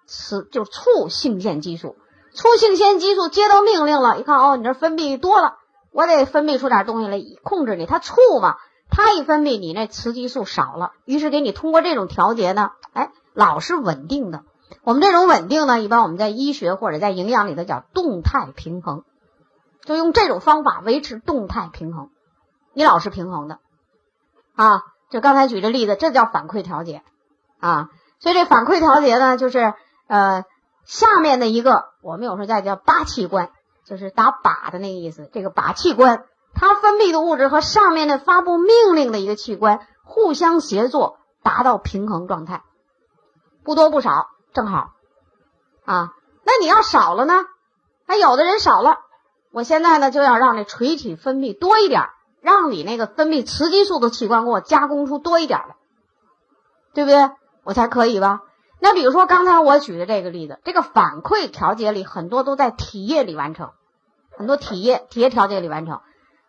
[0.07, 1.95] 雌，就是促性腺激素。
[2.35, 5.55] 促性腺激素接到命令了，一看哦，你这分泌多了，
[5.91, 7.85] 我得分泌出点东西来控制你。
[7.85, 8.57] 它促嘛，
[8.89, 14.43] 它一分泌，你那雌激素少了，于是给你通过这种调节呢，哎，老是稳定的。
[14.83, 19.03] 我们这种稳定呢，一般我们在医学或者在营养里头叫动态平衡，
[19.83, 22.09] 就用这种方法维持动态平衡。
[22.73, 23.59] 你老是平衡的，
[24.55, 27.01] 啊，就刚才举这例子，这叫反馈调节，
[27.59, 29.73] 啊，所以这反馈调节呢，就是
[30.07, 30.43] 呃
[30.85, 33.49] 下面的一个，我们有时候在叫靶器官，
[33.85, 35.29] 就是打靶的那个意思。
[35.33, 42.63] 这个靶器官它分泌的物质和上面的发布命令的一个器官互相协作，达到平衡状态，
[43.63, 44.91] 不多不少，正好，
[45.85, 46.13] 啊，
[46.43, 47.33] 那你要少了呢？
[48.07, 48.99] 那有的人少了，
[49.51, 52.09] 我现在呢就要让这垂体分泌多一点。
[52.41, 55.75] 让你那个分泌雌激素的器官给我加工出多一点来，
[56.93, 57.31] 对不对？
[57.63, 58.41] 我才可以吧？
[58.85, 63.71] 那比如说刚才我举的这个例子，这个反馈调节里很多都在体液里完成，
[64.37, 66.01] 很多体液体液调节里完成。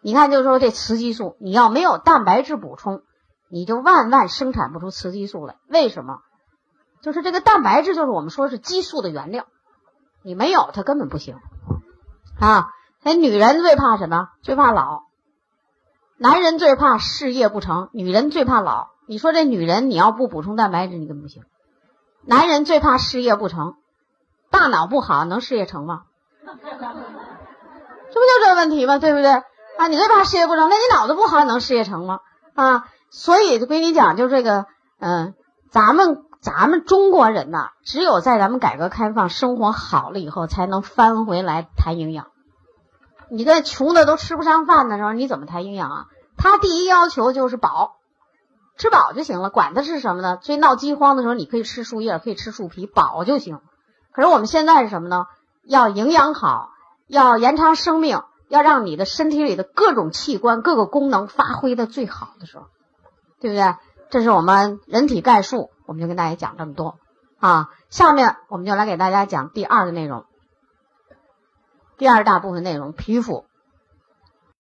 [0.03, 3.01] 你看，就是说这雌激素，你要没有蛋白质补充，
[3.49, 5.57] 你就万万生产不出雌激素来。
[5.66, 6.18] 为什么？
[7.01, 9.47] 就是这个蛋白质就是我们说是激素的原料，
[10.22, 11.37] 你没有它根本不行
[12.39, 12.66] 啊。
[13.03, 14.28] 那女人最怕什么？
[14.43, 15.05] 最怕老。
[16.18, 18.89] 男人最怕事业不成，女人最怕老。
[19.07, 21.43] 你说这女人，你要不补充蛋白质，你根本不行。
[22.26, 23.74] 男人最怕事业不成，
[24.50, 26.02] 大脑不好能事业成吗？
[26.46, 26.54] 这
[28.20, 28.98] 不就这问题吗？
[28.98, 29.30] 对不对？
[29.30, 32.20] 啊，你最怕事业不成，那你脑子不好能事业成吗？
[32.54, 34.66] 啊，所以就跟你讲，就这个，
[34.98, 35.34] 嗯，
[35.70, 42.28] 咱们咱们中国人呐，只有在咱们改革开放生活好了以后，才能翻回来谈营养。
[43.28, 46.06] 你在穷的都吃不上饭的时候，你怎么谈营养啊？
[46.38, 47.95] 他第一要求就是饱，
[48.76, 49.50] 吃饱就行了。
[49.50, 50.38] 管它是什么呢？
[50.42, 53.60] 所以闹饥荒的时候，你可以吃树叶，可以吃树皮，饱就行。
[54.12, 55.26] 可是我们现在是什么呢？
[55.64, 56.70] 要营养好，
[57.06, 62.66] 要延长生命，要让你的身体里的各种器官、各个功能发挥的最好的时候，
[63.40, 63.74] 对不对？
[64.08, 66.98] 这是我们人体概述，我们就跟大家讲这么多
[67.40, 67.70] 啊。
[67.90, 70.24] 下面我们就来给大家讲第二个内容，
[71.98, 73.44] 第二大部分内容：皮肤。